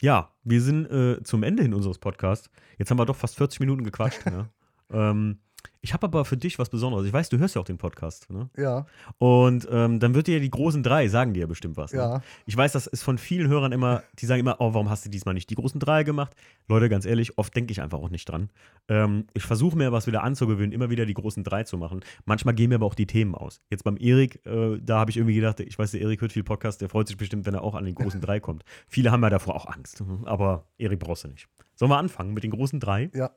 [0.00, 2.50] ja, wir sind äh, zum Ende hin unseres Podcasts.
[2.78, 4.24] Jetzt haben wir doch fast 40 Minuten gequatscht.
[4.26, 4.48] ja.
[4.90, 5.38] ähm,
[5.80, 7.06] ich habe aber für dich was Besonderes.
[7.06, 8.28] Ich weiß, du hörst ja auch den Podcast.
[8.30, 8.50] Ne?
[8.56, 8.86] ja,
[9.18, 11.92] Und ähm, dann wird dir die großen drei, sagen dir ja bestimmt was.
[11.92, 12.00] Ne?
[12.00, 12.22] ja.
[12.46, 15.10] Ich weiß, das ist von vielen Hörern immer, die sagen immer, oh, warum hast du
[15.10, 16.34] diesmal nicht die großen drei gemacht?
[16.68, 18.50] Leute, ganz ehrlich, oft denke ich einfach auch nicht dran.
[18.88, 22.00] Ähm, ich versuche mir was wieder anzugewöhnen, immer wieder die großen drei zu machen.
[22.24, 23.60] Manchmal gehen mir aber auch die Themen aus.
[23.70, 26.44] Jetzt beim Erik, äh, da habe ich irgendwie gedacht, ich weiß, der Erik hört viel
[26.44, 28.64] Podcast, der freut sich bestimmt, wenn er auch an den großen drei kommt.
[28.88, 31.48] Viele haben ja davor auch Angst, aber Erik brauchst du nicht.
[31.78, 33.08] Sollen wir anfangen mit den großen drei?
[33.14, 33.30] Ja.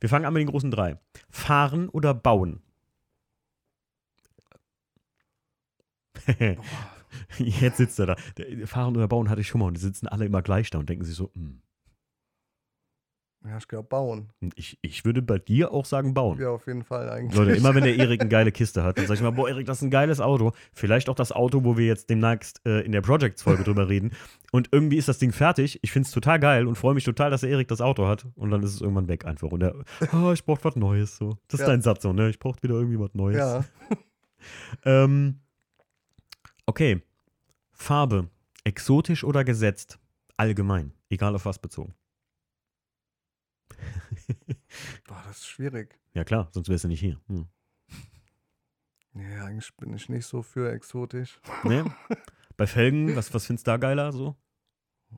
[0.00, 0.98] Wir fangen an mit den großen drei.
[1.28, 2.62] Fahren oder bauen?
[7.38, 8.16] Jetzt sitzt er da.
[8.64, 10.88] Fahren oder bauen hatte ich schon mal und die sitzen alle immer gleich da und
[10.88, 11.60] denken sich so, hm.
[13.44, 14.28] Ja, ich glaube, bauen.
[14.54, 16.38] Ich, ich würde bei dir auch sagen bauen.
[16.40, 17.36] Ja, auf jeden Fall eigentlich.
[17.36, 19.66] Leute, immer wenn der Erik eine geile Kiste hat, dann sag ich mal, boah, Erik,
[19.66, 20.52] das ist ein geiles Auto.
[20.72, 24.12] Vielleicht auch das Auto, wo wir jetzt demnächst äh, in der Projects-Folge drüber reden.
[24.52, 25.80] Und irgendwie ist das Ding fertig.
[25.82, 28.26] Ich finde es total geil und freue mich total, dass der Erik das Auto hat.
[28.36, 29.50] Und dann ist es irgendwann weg einfach.
[29.50, 29.74] Und er,
[30.12, 31.16] oh, ich brauch was Neues.
[31.16, 31.36] So.
[31.48, 31.72] Das ist Ja.
[31.72, 32.28] dein Satz so, ne?
[32.30, 33.38] Ich brauch wieder irgendwie was Neues.
[33.38, 33.64] Ja,
[34.84, 35.40] Ähm,
[36.66, 37.02] okay.
[37.72, 38.28] Farbe.
[38.64, 39.98] Exotisch oder gesetzt?
[40.36, 40.92] Allgemein.
[41.10, 41.94] Egal auf was bezogen.
[45.06, 45.98] boah, das ist schwierig.
[46.14, 47.20] Ja, klar, sonst wärst du nicht hier.
[47.28, 47.46] Hm.
[49.14, 51.40] Ja, eigentlich bin ich nicht so für exotisch.
[51.64, 51.84] Ne?
[52.56, 54.36] Bei Felgen, was, was findest du da geiler so?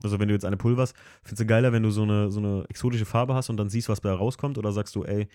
[0.03, 0.93] Also, wenn du jetzt eine pulverst,
[1.23, 3.87] findest du geiler, wenn du so eine, so eine exotische Farbe hast und dann siehst,
[3.87, 4.57] was da rauskommt?
[4.57, 5.29] Oder sagst du, ey,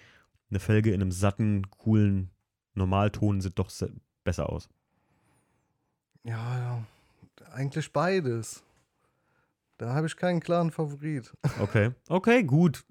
[0.50, 2.30] eine Felge in einem satten, coolen
[2.74, 3.92] Normalton sieht doch se-
[4.22, 4.68] besser aus?
[6.24, 6.84] Ja, ja.
[7.52, 8.62] eigentlich beides.
[9.78, 11.32] Da habe ich keinen klaren Favorit.
[11.58, 12.84] Okay, okay, gut.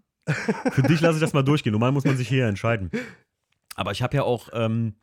[0.71, 1.73] Für dich lasse ich das mal durchgehen.
[1.73, 2.91] Normal muss man sich hier entscheiden.
[3.75, 4.95] Aber ich habe ja auch ähm,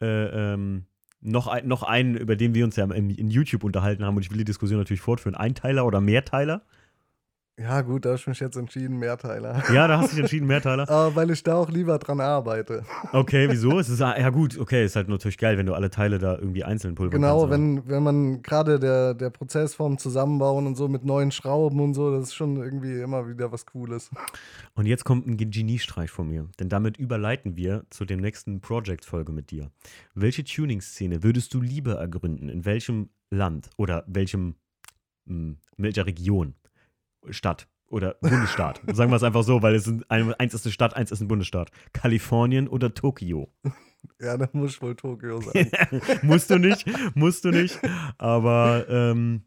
[0.00, 0.86] äh, ähm,
[1.20, 4.22] noch, ein, noch einen, über den wir uns ja in, in YouTube unterhalten haben und
[4.22, 5.34] ich will die Diskussion natürlich fortführen.
[5.34, 6.62] Einteiler oder Mehrteiler?
[7.60, 9.62] Ja, gut, da habe ich mich jetzt entschieden, Mehrteiler.
[9.74, 10.88] Ja, da hast du dich entschieden, Mehrteiler.
[10.88, 12.84] Aber weil ich da auch lieber dran arbeite.
[13.12, 13.78] Okay, wieso?
[13.78, 16.64] Es ist, ja gut, okay, ist halt natürlich geil, wenn du alle Teile da irgendwie
[16.64, 20.88] einzeln pulvern Genau, kannst, wenn, wenn man gerade der, der Prozess vom Zusammenbauen und so
[20.88, 24.10] mit neuen Schrauben und so, das ist schon irgendwie immer wieder was Cooles.
[24.74, 29.32] Und jetzt kommt ein Geniestreich von mir, denn damit überleiten wir zu dem nächsten Project-Folge
[29.32, 29.70] mit dir.
[30.14, 32.48] Welche Tuning-Szene würdest du lieber ergründen?
[32.48, 34.54] In welchem Land oder welchem,
[35.26, 36.54] in welcher Region?
[37.28, 38.80] Stadt oder Bundesstaat.
[38.92, 41.20] Sagen wir es einfach so, weil es sind ein, eins ist eine Stadt, eins ist
[41.20, 41.70] ein Bundesstaat.
[41.92, 43.52] Kalifornien oder Tokio?
[44.18, 45.70] Ja, da muss wohl Tokio sein.
[46.22, 47.78] musst du nicht, musst du nicht.
[48.16, 49.42] Aber ähm,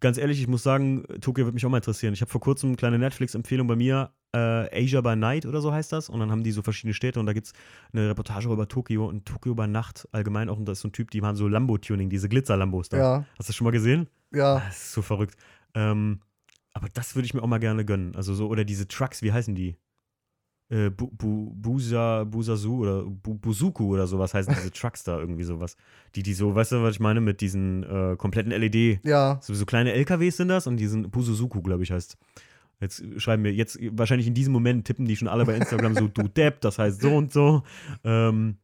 [0.00, 2.14] ganz ehrlich, ich muss sagen, Tokio würde mich auch mal interessieren.
[2.14, 4.38] Ich habe vor kurzem eine kleine Netflix-Empfehlung bei mir, äh,
[4.84, 6.08] Asia by Night oder so heißt das.
[6.08, 7.52] Und dann haben die so verschiedene Städte und da gibt es
[7.92, 10.56] eine Reportage über Tokio und Tokio by Nacht allgemein auch.
[10.56, 12.96] Und da ist so ein Typ, die haben so Lambo-Tuning, diese Glitzer-Lambos da.
[12.96, 14.08] Ja, Hast du das schon mal gesehen?
[14.32, 14.60] ja.
[14.60, 15.36] Das ist so verrückt.
[15.74, 16.20] Ähm,
[16.72, 18.14] aber das würde ich mir auch mal gerne gönnen.
[18.16, 19.76] Also so, oder diese Trucks, wie heißen die?
[20.68, 25.44] Äh, Bu, Bu, Busa, Busasu oder Bu, Busuku oder sowas heißen diese Trucks da irgendwie
[25.44, 25.76] sowas.
[26.14, 29.52] Die, die so, weißt du, was ich meine, mit diesen äh, kompletten LED, Ja, so,
[29.52, 32.16] so kleine LKWs sind das und diesen Bususuku, glaube ich, heißt.
[32.80, 36.08] Jetzt schreiben wir, jetzt wahrscheinlich in diesem Moment tippen die schon alle bei Instagram so,
[36.08, 37.62] du Depp, das heißt so und so.
[38.02, 38.56] Ähm,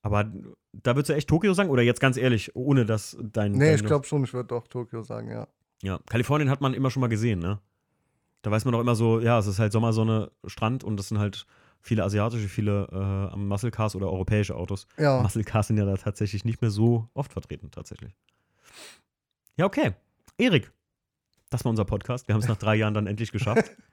[0.00, 0.32] aber
[0.72, 1.68] da würdest du echt Tokio sagen?
[1.68, 3.52] Oder jetzt ganz ehrlich, ohne dass dein.
[3.52, 5.48] nee, dein ich glaube schon, ich würde doch Tokio sagen, ja.
[5.82, 7.60] Ja, Kalifornien hat man immer schon mal gesehen, ne?
[8.42, 11.18] Da weiß man doch immer so, ja, es ist halt Sommersonne, Strand und das sind
[11.18, 11.46] halt
[11.80, 14.86] viele asiatische, viele äh, Muscle Cars oder europäische Autos.
[14.98, 18.16] Ja, Muscle Cars sind ja da tatsächlich nicht mehr so oft vertreten, tatsächlich.
[19.56, 19.94] Ja, okay.
[20.38, 20.70] Erik,
[21.50, 22.28] das war unser Podcast.
[22.28, 23.70] Wir haben es nach drei Jahren dann endlich geschafft.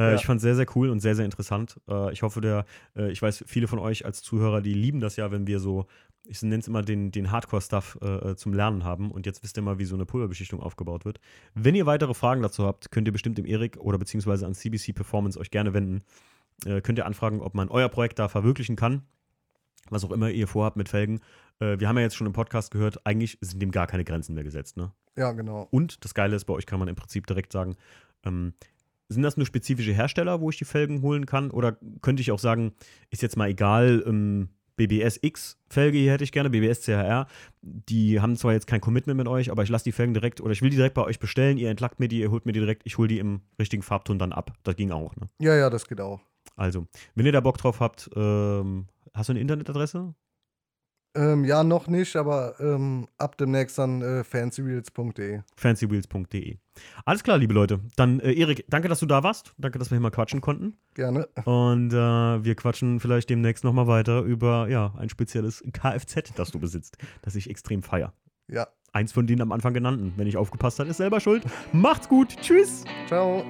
[0.00, 0.14] Äh, Ja.
[0.14, 1.80] Ich fand es sehr, sehr cool und sehr, sehr interessant.
[1.88, 2.64] Äh, ich hoffe, der,
[2.96, 5.86] äh, ich weiß, viele von euch als Zuhörer, die lieben das ja, wenn wir so,
[6.24, 9.10] ich nenne es immer den, den Hardcore-Stuff äh, zum Lernen haben.
[9.10, 11.20] Und jetzt wisst ihr mal, wie so eine Pulverbeschichtung aufgebaut wird.
[11.54, 14.92] Wenn ihr weitere Fragen dazu habt, könnt ihr bestimmt dem Erik oder beziehungsweise an CBC
[14.94, 16.00] Performance euch gerne wenden.
[16.66, 19.02] Äh, könnt ihr anfragen, ob man euer Projekt da verwirklichen kann.
[19.88, 21.20] Was auch immer ihr vorhabt mit Felgen.
[21.58, 24.34] Äh, wir haben ja jetzt schon im Podcast gehört, eigentlich sind dem gar keine Grenzen
[24.34, 24.76] mehr gesetzt.
[24.76, 24.92] Ne?
[25.16, 25.66] ja, genau.
[25.70, 27.76] Und das Geile ist, bei euch kann man im Prinzip direkt sagen,
[28.24, 28.54] ähm,
[29.10, 31.50] sind das nur spezifische Hersteller, wo ich die Felgen holen kann?
[31.50, 32.72] Oder könnte ich auch sagen,
[33.10, 37.26] ist jetzt mal egal, ähm, BBS X Felge hier hätte ich gerne, BBS CHR.
[37.60, 40.52] Die haben zwar jetzt kein Commitment mit euch, aber ich lasse die Felgen direkt oder
[40.52, 41.58] ich will die direkt bei euch bestellen.
[41.58, 44.18] Ihr entlackt mir die, ihr holt mir die direkt, ich hole die im richtigen Farbton
[44.18, 44.52] dann ab.
[44.62, 45.28] Das ging auch, ne?
[45.38, 46.20] Ja, ja, das geht auch.
[46.56, 50.14] Also, wenn ihr da Bock drauf habt, ähm, hast du eine Internetadresse?
[51.14, 55.40] Ähm, ja, noch nicht, aber ähm, ab demnächst dann äh, fancyreels.de.
[55.56, 56.56] Fancywheels.de.
[57.04, 57.80] Alles klar, liebe Leute.
[57.96, 59.52] Dann, äh, Erik, danke, dass du da warst.
[59.58, 60.76] Danke, dass wir hier mal quatschen konnten.
[60.94, 61.26] Gerne.
[61.44, 61.96] Und äh,
[62.44, 67.34] wir quatschen vielleicht demnächst nochmal weiter über ja, ein spezielles Kfz, das du besitzt, das
[67.34, 68.12] ich extrem feier.
[68.46, 68.68] Ja.
[68.92, 70.12] Eins von denen am Anfang genannten.
[70.16, 71.44] Wenn ich aufgepasst habe, ist selber schuld.
[71.72, 72.36] Macht's gut.
[72.40, 72.84] Tschüss.
[73.06, 73.44] Ciao.